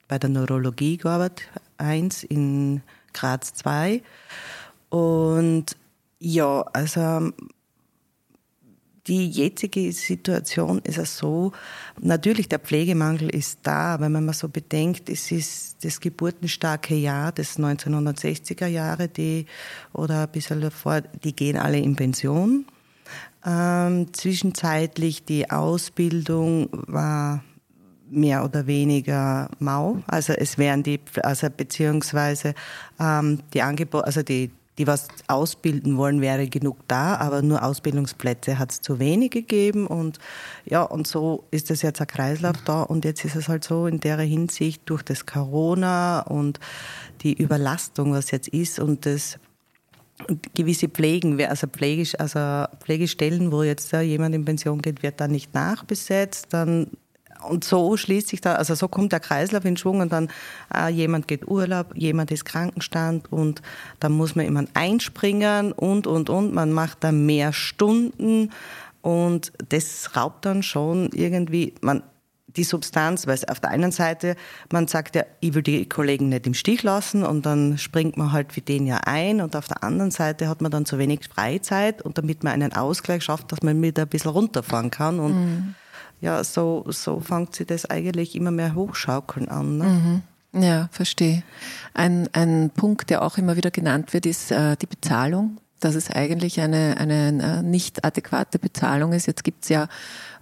bei 0.08 0.19
der 0.19 0.30
Neurologie 0.30 0.97
gearbeitet, 0.97 1.47
eins 1.77 2.23
in 2.23 2.82
Graz 3.13 3.54
2. 3.56 4.04
Und 4.89 5.75
ja, 6.19 6.62
also 6.73 7.32
die 9.08 9.30
jetzige 9.30 9.92
Situation 9.92 10.80
ist 10.84 10.98
ja 10.98 11.06
so, 11.06 11.52
natürlich 12.00 12.48
der 12.50 12.60
Pflegemangel 12.60 13.30
ist 13.30 13.60
da, 13.64 13.96
aber 13.96 14.06
wenn 14.06 14.26
man 14.26 14.34
so 14.34 14.48
bedenkt, 14.48 15.10
es 15.10 15.32
ist 15.32 15.84
das 15.84 16.00
geburtenstarke 16.00 16.96
Jahr 16.96 17.32
des 17.32 17.58
1960er 17.58 18.68
Jahre, 18.68 19.08
die, 19.08 19.48
oder 19.94 20.24
ein 20.24 20.32
bisschen 20.32 20.62
davor, 20.62 21.02
die 21.02 21.36
gehen 21.36 21.58
alle 21.58 21.80
in 21.80 21.96
Pension. 21.96 22.66
Ähm, 23.44 24.14
zwischenzeitlich 24.14 25.26
die 25.26 25.50
Ausbildung 25.50 26.70
war 26.72 27.44
mehr 28.12 28.44
oder 28.44 28.68
weniger 28.68 29.50
mau. 29.60 30.04
Also 30.06 30.34
es 30.34 30.58
wären 30.58 30.84
die, 30.84 31.00
also 31.24 31.48
beziehungsweise 31.50 32.54
ähm, 33.00 33.40
die 33.54 33.62
Angebote, 33.64 34.06
also 34.06 34.22
die, 34.22 34.52
die 34.78 34.88
was 34.88 35.08
ausbilden 35.28 35.98
wollen, 35.98 36.22
wäre 36.22 36.48
genug 36.48 36.78
da, 36.88 37.16
aber 37.16 37.42
nur 37.42 37.64
Ausbildungsplätze 37.64 38.58
hat 38.58 38.72
es 38.72 38.82
zu 38.82 39.00
wenig 39.00 39.32
gegeben 39.32 39.86
und 39.86 40.20
ja, 40.66 40.82
und 40.84 41.08
so 41.08 41.44
ist 41.52 41.70
es 41.72 41.82
jetzt 41.82 42.02
ein 42.02 42.08
Kreislauf 42.08 42.58
da 42.66 42.84
und 42.84 43.06
jetzt 43.06 43.26
ist 43.26 43.36
es 43.36 43.48
halt 43.48 43.64
so 43.64 43.88
in 43.88 44.00
der 44.00 44.18
Hinsicht 44.20 44.84
durch 44.86 45.04
das 45.04 45.26
Corona 45.26 46.22
und 46.22 46.60
die 47.22 47.34
Überlastung, 47.34 48.14
was 48.14 48.32
jetzt 48.32 48.48
ist 48.48 48.80
und 48.80 49.06
das 49.06 49.38
gewisse 50.54 50.88
Pflegen, 50.88 51.44
also, 51.44 51.68
Pflegisch, 51.68 52.16
also 52.20 52.66
Pflegestellen, 52.80 53.52
wo 53.52 53.64
jetzt 53.64 53.92
ja, 53.92 54.02
jemand 54.02 54.36
in 54.36 54.46
Pension 54.46 54.82
geht, 54.82 55.04
wird 55.04 55.20
dann 55.20 55.32
nicht 55.32 55.54
nachbesetzt, 55.54 56.48
dann 56.52 56.88
und 57.43 57.63
so 57.63 57.97
schließt 57.97 58.27
sich 58.30 58.41
da, 58.41 58.56
also 58.56 58.75
so 58.75 58.88
kommt 58.88 59.12
der 59.12 59.19
Kreislauf 59.19 59.65
in 59.65 59.77
Schwung 59.77 60.01
und 60.01 60.12
dann 60.12 60.30
äh, 60.75 60.89
jemand 60.89 61.27
geht 61.27 61.47
Urlaub, 61.47 61.93
jemand 61.95 62.32
ist 62.32 62.45
Krankenstand 62.45 63.32
und 63.32 63.62
dann 63.99 64.12
muss 64.12 64.36
man 64.36 64.45
immer 64.45 64.65
einspringen 64.73 65.71
und, 65.71 66.08
und, 66.08 66.30
und. 66.30 66.54
Man 66.54 66.71
macht 66.71 67.04
da 67.04 67.12
mehr 67.12 67.54
Stunden 67.54 68.51
und 69.01 69.51
das 69.69 70.15
raubt 70.15 70.45
dann 70.45 70.63
schon 70.63 71.10
irgendwie, 71.13 71.73
man, 71.82 72.04
die 72.56 72.63
Substanz, 72.63 73.27
weil 73.27 73.39
auf 73.47 73.60
der 73.60 73.69
einen 73.69 73.91
Seite, 73.91 74.36
man 74.71 74.88
sagt 74.88 75.15
ja, 75.15 75.23
ich 75.39 75.54
will 75.54 75.63
die 75.63 75.88
Kollegen 75.88 76.30
nicht 76.30 76.45
im 76.47 76.54
Stich 76.54 76.84
lassen 76.84 77.23
und 77.23 77.45
dann 77.45 77.77
springt 77.77 78.17
man 78.17 78.34
halt 78.34 78.51
für 78.51 78.62
den 78.62 78.86
ja 78.88 78.97
ein 79.06 79.41
und 79.41 79.56
auf 79.56 79.67
der 79.67 79.84
anderen 79.84 80.12
Seite 80.12 80.49
hat 80.49 80.62
man 80.62 80.71
dann 80.71 80.86
zu 80.86 80.97
wenig 80.97 81.21
Freizeit 81.34 82.01
und 82.01 82.17
damit 82.17 82.43
man 82.43 82.54
einen 82.54 82.73
Ausgleich 82.73 83.23
schafft, 83.23 83.51
dass 83.51 83.62
man 83.62 83.82
wieder 83.82 84.04
ein 84.04 84.10
bisschen 84.10 84.32
runterfahren 84.32 84.91
kann 84.91 85.19
und 85.19 85.34
mhm 85.34 85.75
ja, 86.22 86.44
so, 86.44 86.86
so 86.88 87.20
fängt 87.20 87.56
sie 87.56 87.66
das 87.66 87.90
eigentlich 87.90 88.36
immer 88.36 88.52
mehr 88.52 88.76
hochschaukeln 88.76 89.50
an. 89.50 89.78
Ne? 89.78 89.84
Mhm. 89.84 90.22
Ja, 90.64 90.90
verstehe. 90.92 91.44
Ein, 91.94 92.30
ein 92.34 92.70
Punkt, 92.70 93.10
der 93.10 93.24
auch 93.24 93.38
immer 93.38 93.58
wieder 93.58 93.72
genannt 93.72 94.14
wird, 94.14 94.26
ist 94.26 94.52
äh, 94.52 94.78
die 94.78 94.88
Bezahlung. 94.88 95.58
Dass 95.80 95.96
es 95.96 96.12
eigentlich 96.12 96.62
eine, 96.62 96.98
eine 97.00 97.60
äh, 97.60 97.64
nicht 97.64 98.06
adäquate 98.06 98.60
Bezahlung 98.60 99.14
ist. 99.14 99.26
Jetzt 99.26 99.44
gibt's 99.44 99.68
ja, 99.70 99.88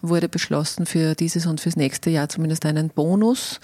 wurde 0.01 0.27
beschlossen 0.27 0.85
für 0.85 1.15
dieses 1.15 1.45
und 1.45 1.61
fürs 1.61 1.77
nächste 1.77 2.09
Jahr 2.09 2.27
zumindest 2.27 2.65
einen 2.65 2.89
Bonus. 2.89 3.61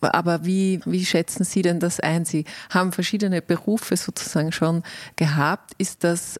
Aber 0.00 0.44
wie, 0.44 0.80
wie 0.84 1.04
schätzen 1.04 1.42
Sie 1.42 1.62
denn 1.62 1.80
das 1.80 1.98
ein? 1.98 2.24
Sie 2.24 2.44
haben 2.70 2.92
verschiedene 2.92 3.42
Berufe 3.42 3.96
sozusagen 3.96 4.52
schon 4.52 4.84
gehabt. 5.16 5.72
Ist 5.78 6.04
das 6.04 6.38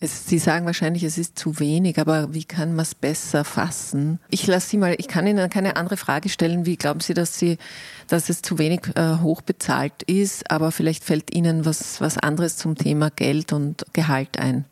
es, 0.00 0.26
Sie 0.26 0.38
sagen 0.38 0.64
wahrscheinlich, 0.64 1.02
es 1.02 1.18
ist 1.18 1.38
zu 1.38 1.58
wenig, 1.58 1.98
aber 1.98 2.32
wie 2.32 2.44
kann 2.44 2.74
man 2.74 2.84
es 2.84 2.94
besser 2.94 3.44
fassen? 3.44 4.20
Ich 4.30 4.46
lasse 4.46 4.68
Sie 4.70 4.76
mal, 4.76 4.94
ich 4.96 5.08
kann 5.08 5.26
Ihnen 5.26 5.50
keine 5.50 5.76
andere 5.76 5.96
Frage 5.96 6.28
stellen. 6.28 6.66
Wie 6.66 6.76
glauben 6.76 7.00
Sie, 7.00 7.14
dass 7.14 7.38
Sie, 7.38 7.58
dass 8.06 8.28
es 8.28 8.42
zu 8.42 8.58
wenig 8.58 8.82
äh, 8.94 9.16
hoch 9.20 9.42
bezahlt 9.42 10.04
ist? 10.04 10.50
Aber 10.50 10.70
vielleicht 10.70 11.02
fällt 11.02 11.34
Ihnen 11.34 11.64
was, 11.64 12.00
was 12.00 12.16
anderes 12.16 12.56
zum 12.56 12.76
Thema 12.76 13.10
Geld 13.10 13.52
und 13.52 13.84
Gehalt 13.92 14.38
ein. 14.38 14.66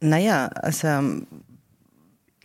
Naja, 0.00 0.46
also 0.46 1.22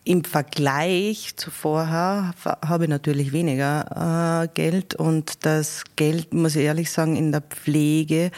im 0.04 0.24
Vergleich 0.24 1.36
zu 1.38 1.50
vorher 1.50 2.34
habe 2.66 2.86
ich 2.86 2.90
natürlich 2.90 3.32
weniger 3.32 4.44
äh, 4.44 4.48
Geld 4.54 4.96
und 4.96 5.46
das 5.46 5.84
Geld, 5.96 6.34
muss 6.34 6.56
ich 6.56 6.64
ehrlich 6.64 6.92
sagen, 6.92 7.16
in 7.16 7.32
der 7.32 7.42
Pflege, 7.42 8.32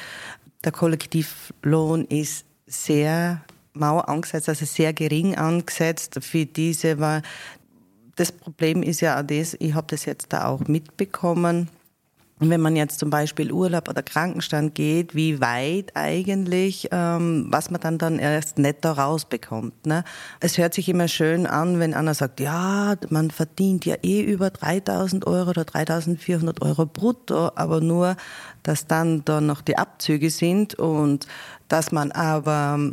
der 0.63 0.71
Kollektivlohn 0.71 2.05
ist 2.05 2.45
sehr 2.71 3.41
mau 3.73 3.99
angesetzt, 3.99 4.49
also 4.49 4.65
sehr 4.65 4.93
gering 4.93 5.35
angesetzt 5.35 6.17
für 6.21 6.45
diese, 6.45 6.99
weil 6.99 7.21
das 8.15 8.31
Problem 8.31 8.83
ist 8.83 9.01
ja 9.01 9.19
auch 9.19 9.23
das, 9.23 9.55
ich 9.59 9.73
habe 9.73 9.87
das 9.89 10.05
jetzt 10.05 10.33
da 10.33 10.45
auch 10.45 10.67
mitbekommen, 10.67 11.69
wenn 12.49 12.61
man 12.61 12.75
jetzt 12.75 12.99
zum 12.99 13.11
Beispiel 13.11 13.51
Urlaub 13.51 13.87
oder 13.87 14.01
Krankenstand 14.01 14.73
geht, 14.73 15.13
wie 15.13 15.39
weit 15.41 15.95
eigentlich, 15.95 16.89
ähm, 16.91 17.45
was 17.49 17.69
man 17.69 17.79
dann 17.81 17.99
dann 17.99 18.17
erst 18.17 18.57
netto 18.57 18.91
rausbekommt. 18.91 19.85
Ne? 19.85 20.03
Es 20.39 20.57
hört 20.57 20.73
sich 20.73 20.89
immer 20.89 21.07
schön 21.07 21.45
an, 21.45 21.79
wenn 21.79 21.93
einer 21.93 22.15
sagt, 22.15 22.39
ja, 22.39 22.95
man 23.09 23.29
verdient 23.29 23.85
ja 23.85 23.95
eh 24.01 24.21
über 24.21 24.49
3000 24.49 25.27
Euro 25.27 25.51
oder 25.51 25.65
3400 25.65 26.61
Euro 26.63 26.87
brutto, 26.87 27.51
aber 27.55 27.79
nur, 27.79 28.15
dass 28.63 28.87
dann 28.87 29.23
da 29.25 29.41
noch 29.41 29.61
die 29.61 29.77
Abzüge 29.77 30.29
sind 30.29 30.75
und 30.75 31.27
dass 31.67 31.91
man 31.91 32.11
aber, 32.11 32.91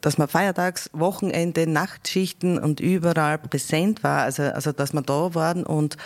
dass 0.00 0.18
man 0.18 0.28
feiertags, 0.28 0.88
Wochenende, 0.92 1.66
Nachtschichten 1.66 2.58
und 2.58 2.78
überall 2.78 3.38
präsent 3.38 4.04
war, 4.04 4.22
also, 4.22 4.44
also 4.44 4.70
dass 4.70 4.92
wir 4.92 5.02
da 5.02 5.34
waren 5.34 5.64
und 5.64 5.96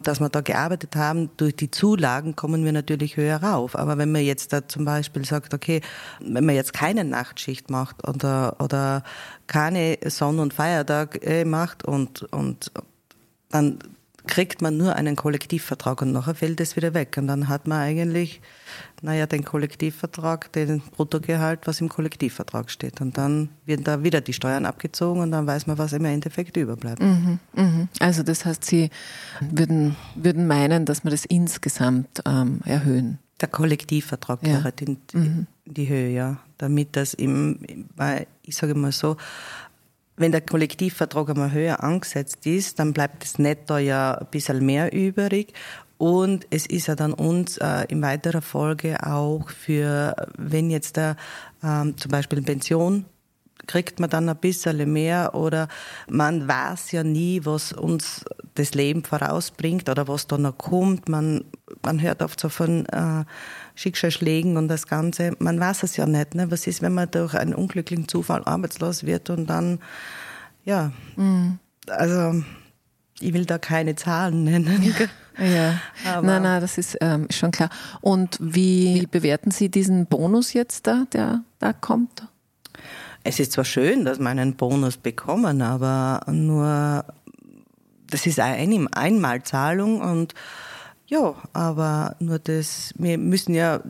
dass 0.00 0.20
wir 0.20 0.28
da 0.28 0.42
gearbeitet 0.42 0.94
haben, 0.94 1.30
durch 1.36 1.56
die 1.56 1.70
Zulagen 1.70 2.36
kommen 2.36 2.64
wir 2.64 2.72
natürlich 2.72 3.16
höher 3.16 3.42
rauf. 3.42 3.74
Aber 3.76 3.98
wenn 3.98 4.12
man 4.12 4.22
jetzt 4.22 4.52
da 4.52 4.68
zum 4.68 4.84
Beispiel 4.84 5.24
sagt, 5.24 5.54
okay, 5.54 5.80
wenn 6.20 6.44
man 6.46 6.54
jetzt 6.54 6.72
keine 6.72 7.02
Nachtschicht 7.02 7.70
macht 7.70 8.06
oder, 8.06 8.56
oder 8.60 9.02
keine 9.46 9.98
Sonn- 10.06 10.38
und 10.38 10.54
Feiertag 10.54 11.24
äh, 11.26 11.44
macht 11.44 11.84
und, 11.84 12.22
und 12.32 12.70
dann 13.50 13.78
kriegt 14.26 14.62
man 14.62 14.76
nur 14.76 14.96
einen 14.96 15.16
Kollektivvertrag 15.16 16.02
und 16.02 16.12
nachher 16.12 16.34
fällt 16.34 16.60
es 16.60 16.76
wieder 16.76 16.94
weg. 16.94 17.16
Und 17.18 17.26
dann 17.28 17.48
hat 17.48 17.66
man 17.66 17.78
eigentlich, 17.78 18.40
naja, 19.02 19.26
den 19.26 19.44
Kollektivvertrag, 19.44 20.52
den 20.52 20.80
Bruttogehalt, 20.80 21.66
was 21.66 21.80
im 21.80 21.88
Kollektivvertrag 21.88 22.70
steht. 22.70 23.00
Und 23.00 23.18
dann 23.18 23.48
werden 23.64 23.84
da 23.84 24.02
wieder 24.02 24.20
die 24.20 24.32
Steuern 24.32 24.66
abgezogen 24.66 25.22
und 25.22 25.30
dann 25.30 25.46
weiß 25.46 25.66
man, 25.66 25.78
was 25.78 25.92
im 25.92 26.04
Endeffekt 26.04 26.56
überbleibt. 26.56 27.02
Mhm, 27.02 27.38
mh. 27.54 27.88
Also 28.00 28.22
das 28.22 28.44
heißt, 28.44 28.64
Sie 28.64 28.90
würden, 29.40 29.96
würden 30.14 30.46
meinen, 30.46 30.84
dass 30.84 31.04
wir 31.04 31.10
das 31.10 31.24
insgesamt 31.24 32.22
ähm, 32.26 32.60
erhöhen? 32.64 33.18
Der 33.40 33.48
Kollektivvertrag 33.48 34.46
ja. 34.46 34.56
gehört 34.56 34.80
in, 34.80 34.96
mhm. 35.12 35.46
in 35.64 35.74
die 35.74 35.88
Höhe, 35.88 36.08
ja. 36.10 36.38
Damit 36.58 36.96
das 36.96 37.12
im, 37.12 37.88
weil 37.96 38.26
ich 38.42 38.56
sage 38.56 38.74
mal 38.74 38.92
so, 38.92 39.16
wenn 40.16 40.32
der 40.32 40.40
Kollektivvertrag 40.40 41.30
einmal 41.30 41.52
höher 41.52 41.82
angesetzt 41.82 42.46
ist, 42.46 42.78
dann 42.78 42.92
bleibt 42.92 43.22
das 43.22 43.38
Netto 43.38 43.76
ja 43.76 44.14
ein 44.14 44.26
bisschen 44.30 44.64
mehr 44.64 44.92
übrig. 44.92 45.52
Und 45.98 46.46
es 46.50 46.66
ist 46.66 46.88
ja 46.88 46.94
dann 46.94 47.14
uns 47.14 47.56
äh, 47.58 47.86
in 47.88 48.02
weiterer 48.02 48.42
Folge 48.42 49.06
auch 49.06 49.48
für, 49.48 50.14
wenn 50.36 50.70
jetzt 50.70 50.96
der 50.96 51.16
ähm, 51.62 51.96
zum 51.96 52.10
Beispiel 52.10 52.42
Pension 52.42 53.06
kriegt 53.66 54.00
man 54.00 54.10
dann 54.10 54.28
ein 54.28 54.36
bisschen 54.36 54.92
mehr 54.92 55.34
oder 55.34 55.68
man 56.08 56.46
weiß 56.46 56.92
ja 56.92 57.02
nie, 57.02 57.40
was 57.44 57.72
uns 57.72 58.24
das 58.54 58.74
Leben 58.74 59.04
vorausbringt 59.04 59.88
oder 59.88 60.08
was 60.08 60.26
da 60.26 60.38
noch 60.38 60.56
kommt. 60.56 61.08
Man, 61.08 61.44
man 61.82 62.00
hört 62.00 62.22
oft 62.22 62.38
so 62.40 62.48
von 62.48 62.86
äh, 62.86 63.24
Schicksalsschlägen 63.74 64.56
und 64.56 64.68
das 64.68 64.86
Ganze. 64.86 65.32
Man 65.38 65.58
weiß 65.58 65.82
es 65.82 65.96
ja 65.96 66.06
nicht. 66.06 66.34
Ne? 66.34 66.50
Was 66.50 66.66
ist, 66.66 66.82
wenn 66.82 66.94
man 66.94 67.10
durch 67.10 67.34
einen 67.34 67.54
unglücklichen 67.54 68.08
Zufall 68.08 68.42
arbeitslos 68.44 69.04
wird 69.04 69.30
und 69.30 69.46
dann, 69.48 69.80
ja, 70.64 70.92
mhm. 71.16 71.58
also 71.88 72.42
ich 73.20 73.32
will 73.32 73.46
da 73.46 73.58
keine 73.58 73.96
Zahlen 73.96 74.44
nennen. 74.44 74.94
Ja, 75.38 75.80
Aber 76.06 76.26
nein, 76.26 76.42
nein, 76.44 76.60
das 76.62 76.78
ist 76.78 76.96
ähm, 77.02 77.26
schon 77.30 77.50
klar. 77.50 77.68
Und 78.00 78.38
wie 78.40 79.06
bewerten 79.10 79.50
Sie 79.50 79.68
diesen 79.68 80.06
Bonus 80.06 80.54
jetzt 80.54 80.86
da, 80.86 81.04
der 81.12 81.42
da 81.58 81.74
kommt? 81.74 82.26
Es 83.28 83.40
ist 83.40 83.50
zwar 83.50 83.64
schön, 83.64 84.04
dass 84.04 84.20
wir 84.20 84.28
einen 84.28 84.54
Bonus 84.54 84.98
bekommen, 84.98 85.60
aber 85.60 86.20
nur, 86.32 87.04
das 88.08 88.24
ist 88.24 88.38
eine 88.38 88.86
Einmalzahlung 88.92 90.00
und 90.00 90.32
ja, 91.08 91.34
aber 91.52 92.14
nur 92.20 92.38
das, 92.38 92.94
wir 92.96 93.18
müssen 93.18 93.52
ja, 93.52 93.80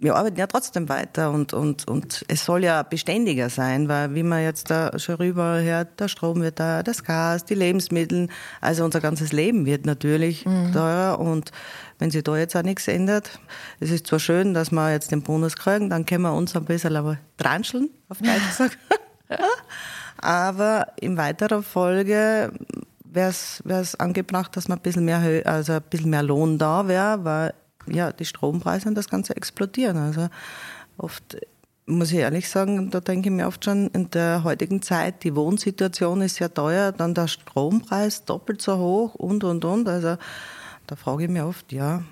wir 0.00 0.16
arbeiten 0.16 0.38
ja 0.38 0.46
trotzdem 0.46 0.88
weiter 0.88 1.30
und, 1.30 1.52
und, 1.52 1.88
und 1.88 2.24
es 2.28 2.44
soll 2.44 2.64
ja 2.64 2.82
beständiger 2.82 3.50
sein, 3.50 3.88
weil 3.88 4.14
wie 4.14 4.22
man 4.22 4.42
jetzt 4.42 4.70
da 4.70 4.98
schon 4.98 5.16
rüber 5.16 5.60
hört, 5.60 5.98
der 6.00 6.08
Strom 6.08 6.40
wird 6.40 6.60
da, 6.60 6.82
das 6.82 7.04
Gas, 7.04 7.44
die 7.44 7.54
Lebensmittel, 7.54 8.28
also 8.60 8.84
unser 8.84 9.00
ganzes 9.00 9.32
Leben 9.32 9.66
wird 9.66 9.86
natürlich 9.86 10.46
mhm. 10.46 10.72
teurer 10.72 11.18
und 11.18 11.52
wenn 11.98 12.10
sich 12.10 12.22
da 12.22 12.36
jetzt 12.36 12.56
auch 12.56 12.62
nichts 12.62 12.86
ändert, 12.86 13.40
es 13.80 13.90
ist 13.90 14.06
zwar 14.06 14.20
schön, 14.20 14.54
dass 14.54 14.70
wir 14.70 14.92
jetzt 14.92 15.10
den 15.10 15.22
Bonus 15.22 15.56
kriegen, 15.56 15.90
dann 15.90 16.06
können 16.06 16.22
wir 16.22 16.32
uns 16.32 16.54
ein 16.54 16.64
bisschen 16.64 16.96
aber 16.96 17.18
dranscheln, 17.36 17.90
auf 18.08 18.18
Deutsch 18.18 18.48
gesagt. 18.48 18.78
aber 20.18 20.88
in 21.00 21.16
weiterer 21.16 21.62
Folge 21.62 22.52
wäre 23.04 23.30
es 23.30 23.94
angebracht, 23.98 24.56
dass 24.56 24.68
man 24.68 24.78
ein 24.78 24.82
bisschen 24.82 25.04
mehr, 25.04 25.42
also 25.44 25.72
ein 25.72 25.82
bisschen 25.82 26.10
mehr 26.10 26.22
Lohn 26.22 26.58
da 26.58 26.86
wäre, 26.86 27.24
weil 27.24 27.54
ja, 27.90 28.12
die 28.12 28.24
Strompreise 28.24 28.88
und 28.88 28.94
das 28.94 29.08
Ganze 29.08 29.36
explodieren. 29.36 29.96
Also 29.96 30.28
oft 30.96 31.36
muss 31.88 32.12
ich 32.12 32.18
ehrlich 32.18 32.48
sagen, 32.48 32.90
da 32.90 33.00
denke 33.00 33.28
ich 33.28 33.34
mir 33.34 33.46
oft 33.46 33.64
schon, 33.64 33.88
in 33.88 34.10
der 34.10 34.44
heutigen 34.44 34.82
Zeit, 34.82 35.24
die 35.24 35.34
Wohnsituation 35.34 36.20
ist 36.20 36.36
sehr 36.36 36.52
teuer, 36.52 36.92
dann 36.92 37.14
der 37.14 37.28
Strompreis 37.28 38.24
doppelt 38.24 38.60
so 38.60 38.76
hoch 38.78 39.14
und, 39.14 39.42
und, 39.42 39.64
und. 39.64 39.88
Also 39.88 40.16
da 40.86 40.96
frage 40.96 41.24
ich 41.24 41.30
mich 41.30 41.42
oft, 41.42 41.72
ja, 41.72 42.02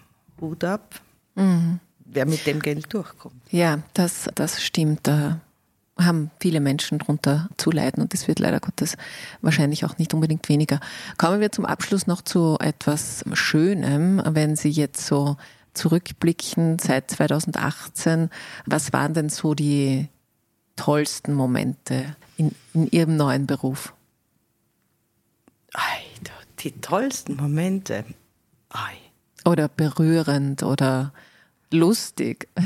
Hut 0.41 0.65
ab, 0.65 1.01
mhm. 1.35 1.81
wer 2.05 2.27
mit 2.27 2.47
dem 2.47 2.61
Geld 2.61 2.93
durchkommt. 2.93 3.35
Ja, 3.51 3.79
das, 3.95 4.29
das 4.35 4.63
stimmt. 4.63 5.01
Da 5.07 5.41
haben 5.99 6.31
viele 6.41 6.61
Menschen 6.61 6.99
darunter 6.99 7.49
zu 7.57 7.71
leiden 7.71 8.03
und 8.03 8.13
es 8.13 8.29
wird 8.29 8.39
leider 8.39 8.61
Gottes 8.61 8.97
wahrscheinlich 9.41 9.85
auch 9.85 9.97
nicht 9.99 10.13
unbedingt 10.13 10.49
weniger. 10.49 10.81
Kommen 11.17 11.41
wir 11.41 11.53
zum 11.53 11.65
Abschluss 11.65 12.07
noch 12.07 12.23
zu 12.23 12.57
etwas 12.61 13.25
Schönem, 13.33 14.23
wenn 14.27 14.57
Sie 14.57 14.71
jetzt 14.71 15.07
so 15.07 15.37
zurückblicken 15.77 16.79
seit 16.79 17.11
2018. 17.11 18.31
Was 18.67 18.93
waren 18.93 19.15
denn 19.15 19.29
so 19.29 19.55
die 19.55 20.09
tollsten 20.77 21.35
Momente 21.35 22.17
in, 22.37 22.55
in 22.75 22.89
Ihrem 22.91 23.17
neuen 23.17 23.47
Beruf? 23.47 23.95
Alter, 25.73 26.35
die 26.61 26.73
tollsten 26.81 27.37
Momente. 27.37 28.05
Ei. 28.71 28.97
Oder 29.45 29.69
berührend 29.69 30.63
oder 30.63 31.13
lustig. 31.71 32.49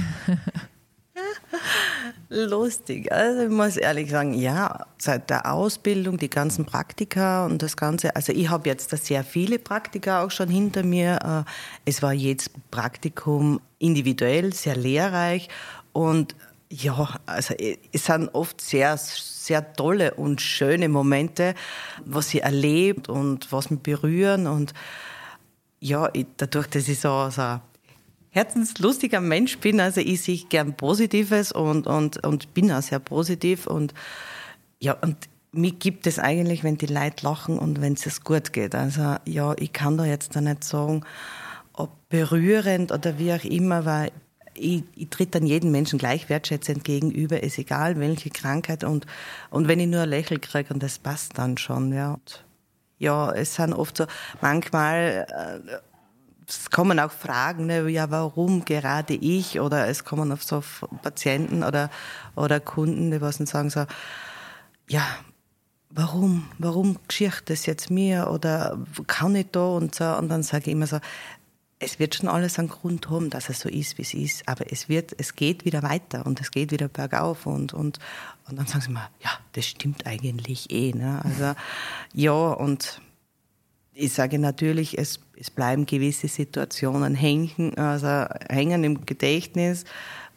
lustig. 2.31 3.11
Also 3.13 3.43
ich 3.43 3.51
muss 3.51 3.77
ehrlich 3.77 4.11
sagen, 4.11 4.35
ja, 4.35 4.87
seit 4.99 5.29
der 5.31 5.53
Ausbildung, 5.53 6.17
die 6.17 6.31
ganzen 6.31 6.65
Praktika 6.65 7.45
und 7.45 7.61
das 7.61 7.77
Ganze. 7.77 8.15
Also 8.17 8.33
ich 8.33 8.49
habe 8.49 8.69
jetzt 8.69 8.91
sehr 9.05 9.25
viele 9.25 9.59
Praktika 9.59 10.25
auch 10.25 10.31
schon 10.31 10.49
hinter 10.49 10.85
mir. 10.85 11.45
Äh, 11.47 11.51
es 11.85 12.03
war 12.03 12.13
jedes 12.13 12.49
Praktikum 12.71 13.61
individuell, 13.79 14.53
sehr 14.53 14.77
lehrreich 14.77 15.49
und 15.93 16.37
ja, 16.73 17.19
also 17.27 17.55
es 17.93 18.05
sind 18.05 18.29
oft 18.33 18.61
sehr, 18.61 18.97
sehr 18.97 19.73
tolle 19.73 20.15
und 20.15 20.41
schöne 20.41 20.89
Momente, 20.89 21.57
was 22.05 22.29
sie 22.29 22.41
erlebt 22.41 23.09
und 23.09 23.51
was 23.51 23.71
mich 23.71 23.81
berühren 23.81 24.47
und 24.47 24.73
ja, 25.81 26.09
dadurch, 26.37 26.69
dass 26.69 26.87
ich 26.87 27.01
so, 27.01 27.29
so 27.31 27.59
herzenslustiger 28.31 29.21
Mensch 29.21 29.59
bin, 29.59 29.81
also 29.81 30.01
ich 30.01 30.23
sehe 30.23 30.45
gern 30.49 30.75
Positives 30.75 31.53
und, 31.53 31.87
und, 31.87 32.25
und 32.25 32.55
bin 32.55 32.71
auch 32.73 32.83
sehr 32.83 33.01
positiv 33.01 33.67
und 33.67 33.95
ja, 34.79 34.95
und 34.95 35.17
mir 35.53 35.73
gibt 35.73 36.07
es 36.07 36.19
eigentlich, 36.19 36.63
wenn 36.63 36.79
die 36.79 36.87
Leute 36.87 37.25
lachen 37.25 37.59
und 37.59 37.81
wenn 37.81 37.95
es 37.95 38.23
gut 38.23 38.53
geht. 38.53 38.75
Also 38.75 39.17
ja, 39.27 39.55
ich 39.59 39.73
kann 39.73 39.99
da 39.99 40.05
jetzt 40.05 40.37
da 40.37 40.41
nicht 40.41 40.65
sagen, 40.65 41.05
ob 41.73 41.91
berührend 42.09 42.93
oder 42.93 43.19
wie 43.19 43.33
auch 43.33 43.45
immer, 43.45 43.85
weil 43.85 44.13
ich, 44.55 44.85
ich 44.95 45.09
tritt 45.09 45.35
dann 45.35 45.47
jedem 45.47 45.71
Menschen 45.71 45.99
gleich 45.99 46.29
wertschätzend 46.29 46.85
gegenüber, 46.85 47.43
ist 47.43 47.59
egal 47.59 47.99
welche 47.99 48.31
Krankheit 48.31 48.85
und, 48.85 49.07
und 49.51 49.69
wenn 49.69 49.81
ich 49.81 49.89
nur 49.89 50.03
ein 50.03 50.09
Lächeln 50.09 50.41
kriege 50.41 50.73
und 50.73 50.83
das 50.83 50.99
passt 50.99 51.39
dann 51.39 51.57
schon, 51.57 51.93
ja. 51.93 52.15
Und 52.15 52.45
ja, 52.99 53.33
es 53.33 53.55
sind 53.55 53.73
oft 53.73 53.97
so, 53.97 54.07
manchmal, 54.41 55.27
äh, 55.29 55.79
es 56.51 56.71
kommen 56.71 56.99
auch 56.99 57.13
Fragen, 57.13 57.67
ne, 57.67 57.89
ja, 57.89 58.11
warum 58.11 58.65
gerade 58.65 59.15
ich? 59.15 59.61
Oder 59.61 59.89
es 59.89 60.05
kommen 60.05 60.33
auf 60.33 60.43
so 60.43 60.63
Patienten 61.03 61.63
oder, 61.63 61.91
oder 62.35 62.61
Kunden, 62.61 63.11
die 63.11 63.21
was 63.21 63.37
sagen 63.37 63.71
so, 63.71 63.87
ja, 64.89 65.07
warum, 65.91 66.49
warum 66.59 66.99
geschieht 67.07 67.43
das 67.47 67.67
jetzt 67.67 67.91
mir? 67.91 68.31
Oder 68.31 68.79
kann 69.07 69.35
ich 69.35 69.49
da? 69.53 69.67
Und 69.69 69.95
so, 69.95 70.05
und 70.05 70.29
dann 70.29 70.43
sage 70.43 70.65
ich 70.67 70.73
immer 70.73 70.87
so, 70.87 70.99
es 71.83 71.99
wird 71.99 72.15
schon 72.15 72.29
alles 72.29 72.59
einen 72.59 72.69
Grund 72.69 73.09
haben, 73.09 73.31
dass 73.31 73.49
es 73.49 73.61
so 73.61 73.69
ist, 73.69 73.97
wie 73.97 74.03
es 74.03 74.13
ist, 74.13 74.49
aber 74.49 74.71
es 74.71 74.91
wird, 74.91 75.15
es 75.17 75.35
geht 75.35 75.65
wieder 75.65 75.83
weiter 75.83 76.27
und 76.27 76.41
es 76.41 76.51
geht 76.51 76.73
wieder 76.73 76.89
bergauf 76.89 77.47
und, 77.47 77.73
und, 77.73 77.99
und 78.49 78.59
dann 78.59 78.67
sagen 78.67 78.83
sie 78.83 78.91
mal, 78.91 79.09
ja, 79.25 79.31
das 79.53 79.65
stimmt 79.65 80.07
eigentlich 80.07 80.71
eh, 80.71 80.93
ne? 80.93 81.23
Also, 81.25 81.55
ja, 82.13 82.33
und 82.33 83.01
ich 83.95 84.13
sage 84.13 84.39
natürlich, 84.39 84.99
es, 84.99 85.21
es 85.41 85.51
bleiben 85.51 85.87
gewisse 85.87 86.29
Situationen 86.29 87.15
hängen, 87.15 87.77
also 87.77 88.27
hängen 88.49 88.85
im 88.85 89.07
Gedächtnis, 89.07 89.85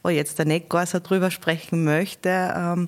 wo 0.02 0.10
ich 0.10 0.16
jetzt 0.16 0.39
da 0.39 0.46
nicht 0.46 0.70
gar 0.70 0.86
so 0.86 1.00
drüber 1.00 1.30
sprechen 1.30 1.84
möchte, 1.84 2.54
ähm, 2.56 2.88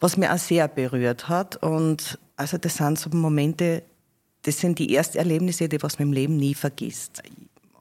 was 0.00 0.16
mir 0.16 0.32
auch 0.32 0.38
sehr 0.38 0.66
berührt 0.66 1.28
hat 1.28 1.56
und 1.56 2.18
also 2.36 2.56
das 2.56 2.78
sind 2.78 2.98
so 2.98 3.10
Momente, 3.10 3.82
das 4.42 4.58
sind 4.58 4.78
die 4.78 4.94
Ersterlebnisse, 4.94 5.68
die 5.68 5.82
was 5.82 5.98
man 5.98 6.08
im 6.08 6.14
Leben 6.14 6.36
nie 6.38 6.54
vergisst. 6.54 7.22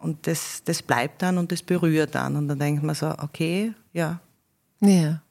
Und 0.02 0.28
das, 0.28 0.62
das 0.65 0.82
bleibt 0.82 1.21
dann 1.21 1.38
und 1.38 1.52
das 1.52 1.62
berührt 1.62 2.15
dann. 2.15 2.36
Und 2.36 2.49
dann 2.49 2.60
denkt 2.60 2.84
man 2.84 2.95
so, 2.95 3.10
okay, 3.19 3.73
ja. 3.93 4.19
Ja. 4.82 5.21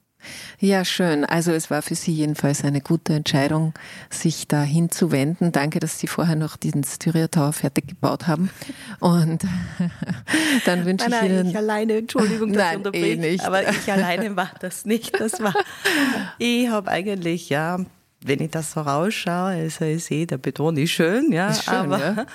Ja, 0.59 0.85
schön. 0.85 1.25
Also 1.25 1.53
es 1.53 1.71
war 1.71 1.83
für 1.83 1.95
Sie 1.95 2.13
jedenfalls 2.13 2.65
eine 2.65 2.81
gute 2.81 3.15
Entscheidung, 3.15 3.75
sich 4.11 4.49
da 4.49 4.63
hinzuwenden. 4.63 5.53
Danke, 5.53 5.79
dass 5.79 5.99
Sie 5.99 6.07
vorher 6.07 6.37
noch 6.37 6.57
diesen 6.57 6.85
Styria 6.85 7.29
Tower 7.29 7.53
fertig 7.53 7.87
gebaut 7.89 8.27
haben. 8.27 8.51
Und 9.01 9.45
dann 10.67 10.85
wünsche 10.85 11.09
nein, 11.09 11.25
ich 11.25 11.31
Ihnen... 11.31 11.51
ich 11.51 11.57
alleine, 11.57 11.99
Entschuldigung, 11.99 12.53
dass 12.53 12.73
nein, 12.73 12.83
ich 12.93 13.03
eh 13.03 13.17
nicht. 13.17 13.45
aber 13.45 13.69
ich 13.69 13.91
alleine 13.93 14.35
war 14.37 14.51
das 14.61 14.85
nicht. 14.85 15.19
Das 15.21 15.41
war, 15.41 15.55
ich 16.39 16.69
habe 16.69 16.91
eigentlich, 16.91 17.49
ja, 17.49 17.79
wenn 18.21 18.41
ich 18.41 18.51
das 18.51 18.73
so 18.73 18.81
rausschaue, 18.81 19.53
also 19.53 19.85
ich 19.85 20.05
sehe, 20.05 20.27
der 20.27 20.39
Beton 20.39 20.77
ist 20.77 20.91
schön, 20.91 21.31
ja, 21.31 21.51
ist 21.51 21.65
schön, 21.65 21.75
aber, 21.75 21.99
ja. 21.99 22.27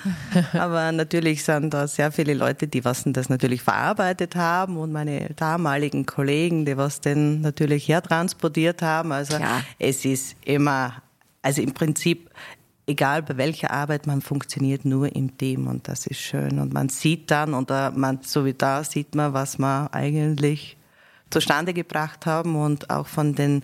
aber 0.60 0.92
natürlich 0.92 1.44
sind 1.44 1.74
da 1.74 1.86
sehr 1.86 2.10
viele 2.10 2.32
Leute, 2.32 2.66
die 2.66 2.84
was 2.84 3.02
das 3.06 3.28
natürlich 3.28 3.62
verarbeitet 3.62 4.34
haben 4.34 4.78
und 4.78 4.92
meine 4.92 5.28
damaligen 5.36 6.06
Kollegen, 6.06 6.64
die 6.64 6.76
was 6.78 7.02
denn 7.02 7.42
natürlich 7.42 7.86
hertransportiert 7.86 8.80
haben. 8.80 9.12
Also 9.12 9.36
Klar. 9.36 9.62
es 9.78 10.06
ist 10.06 10.36
immer, 10.46 11.02
also 11.42 11.60
im 11.60 11.74
Prinzip, 11.74 12.30
egal 12.86 13.22
bei 13.22 13.36
welcher 13.36 13.70
Arbeit, 13.70 14.06
man 14.06 14.22
funktioniert 14.22 14.86
nur 14.86 15.14
im 15.14 15.36
Team 15.36 15.66
und 15.66 15.86
das 15.86 16.06
ist 16.06 16.20
schön. 16.20 16.60
Und 16.60 16.72
man 16.72 16.88
sieht 16.88 17.30
dann, 17.30 17.52
oder 17.52 17.90
man, 17.90 18.20
so 18.22 18.46
wie 18.46 18.54
da 18.54 18.84
sieht 18.84 19.14
man, 19.14 19.34
was 19.34 19.58
man 19.58 19.88
eigentlich 19.88 20.78
zustande 21.28 21.74
gebracht 21.74 22.24
haben 22.24 22.56
und 22.56 22.88
auch 22.88 23.06
von 23.06 23.34
den 23.34 23.62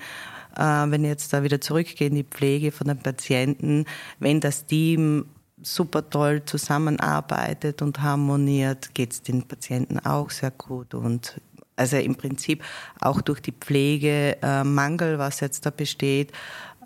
wenn 0.61 1.05
ich 1.05 1.09
jetzt 1.09 1.33
da 1.33 1.43
wieder 1.43 1.61
zurückgehe 1.61 2.09
in 2.09 2.15
die 2.15 2.25
Pflege 2.25 2.71
von 2.71 2.89
den 2.89 2.99
Patienten, 2.99 3.87
wenn 4.19 4.41
das 4.41 4.67
Team 4.67 5.27
super 5.63 6.09
toll 6.09 6.43
zusammenarbeitet 6.45 7.83
und 7.83 8.03
harmoniert, 8.03 8.95
geht 8.95 9.13
es 9.13 9.23
den 9.23 9.43
Patienten 9.43 9.99
auch 10.01 10.31
sehr 10.31 10.51
gut 10.51 10.95
und 10.95 11.41
also 11.77 11.97
im 11.97 12.15
Prinzip 12.15 12.63
auch 13.01 13.23
durch 13.23 13.41
die 13.41 13.53
Pflegemangel, 13.53 15.19
was 15.19 15.41
jetzt 15.41 15.65
da 15.65 15.71
besteht, 15.71 16.31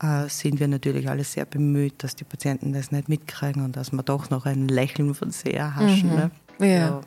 äh, 0.01 0.29
sind 0.29 0.61
wir 0.61 0.69
natürlich 0.69 1.09
alle 1.09 1.25
sehr 1.25 1.45
bemüht, 1.45 2.03
dass 2.03 2.15
die 2.15 2.25
Patienten 2.25 2.73
das 2.73 2.93
nicht 2.93 3.09
mitkriegen 3.09 3.65
und 3.65 3.77
dass 3.77 3.93
wir 3.93 4.03
doch 4.03 4.31
noch 4.31 4.47
ein 4.47 4.69
Lächeln 4.69 5.15
von 5.15 5.31
sehr 5.31 5.55
erhaschen. 5.55 6.11
Mhm. 6.11 6.17
Ne? 6.17 6.31
Ja. 6.61 7.01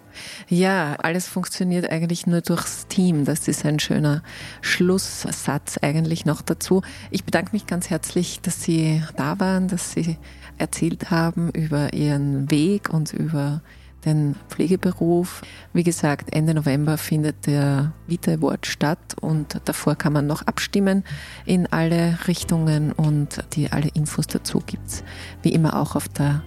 ja, 0.49 0.95
alles 0.95 1.27
funktioniert 1.27 1.89
eigentlich 1.89 2.27
nur 2.27 2.41
durchs 2.41 2.87
Team. 2.87 3.25
Das 3.25 3.47
ist 3.47 3.65
ein 3.65 3.79
schöner 3.79 4.23
Schlusssatz 4.61 5.77
eigentlich 5.81 6.25
noch 6.25 6.41
dazu. 6.41 6.81
Ich 7.11 7.23
bedanke 7.23 7.51
mich 7.53 7.65
ganz 7.65 7.89
herzlich, 7.89 8.41
dass 8.41 8.61
Sie 8.61 9.01
da 9.15 9.39
waren, 9.39 9.67
dass 9.67 9.93
Sie 9.93 10.17
erzählt 10.57 11.11
haben 11.11 11.49
über 11.51 11.93
Ihren 11.93 12.51
Weg 12.51 12.89
und 12.89 13.13
über 13.13 13.61
den 14.05 14.35
Pflegeberuf. 14.49 15.41
Wie 15.73 15.83
gesagt, 15.83 16.33
Ende 16.33 16.53
November 16.53 16.97
findet 16.97 17.45
der 17.45 17.93
Vita 18.07 18.31
Award 18.31 18.65
statt 18.65 19.15
und 19.19 19.59
davor 19.65 19.95
kann 19.95 20.13
man 20.13 20.27
noch 20.27 20.43
abstimmen 20.43 21.03
in 21.45 21.67
alle 21.67 22.17
Richtungen 22.27 22.91
und 22.91 23.43
die 23.53 23.71
alle 23.71 23.89
Infos 23.89 24.27
dazu 24.27 24.61
gibt's 24.65 25.03
wie 25.41 25.51
immer 25.51 25.79
auch 25.79 25.95
auf 25.95 26.07
der 26.07 26.43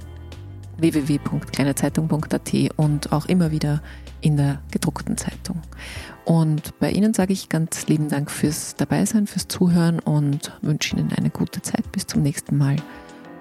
www.kleinezeitung.at 0.80 2.52
und 2.76 3.12
auch 3.12 3.26
immer 3.26 3.50
wieder 3.50 3.82
in 4.20 4.36
der 4.36 4.60
gedruckten 4.70 5.16
Zeitung. 5.16 5.60
Und 6.24 6.78
bei 6.78 6.90
Ihnen 6.90 7.14
sage 7.14 7.32
ich 7.32 7.48
ganz 7.48 7.86
lieben 7.86 8.08
Dank 8.08 8.30
fürs 8.30 8.76
Dabeisein, 8.76 9.26
fürs 9.26 9.48
Zuhören 9.48 9.98
und 9.98 10.56
wünsche 10.62 10.96
Ihnen 10.96 11.12
eine 11.12 11.30
gute 11.30 11.62
Zeit. 11.62 11.90
Bis 11.92 12.06
zum 12.06 12.22
nächsten 12.22 12.56
Mal 12.56 12.76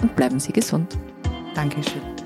und 0.02 0.16
bleiben 0.16 0.40
Sie 0.40 0.54
gesund. 0.54 0.98
Dankeschön. 1.56 2.19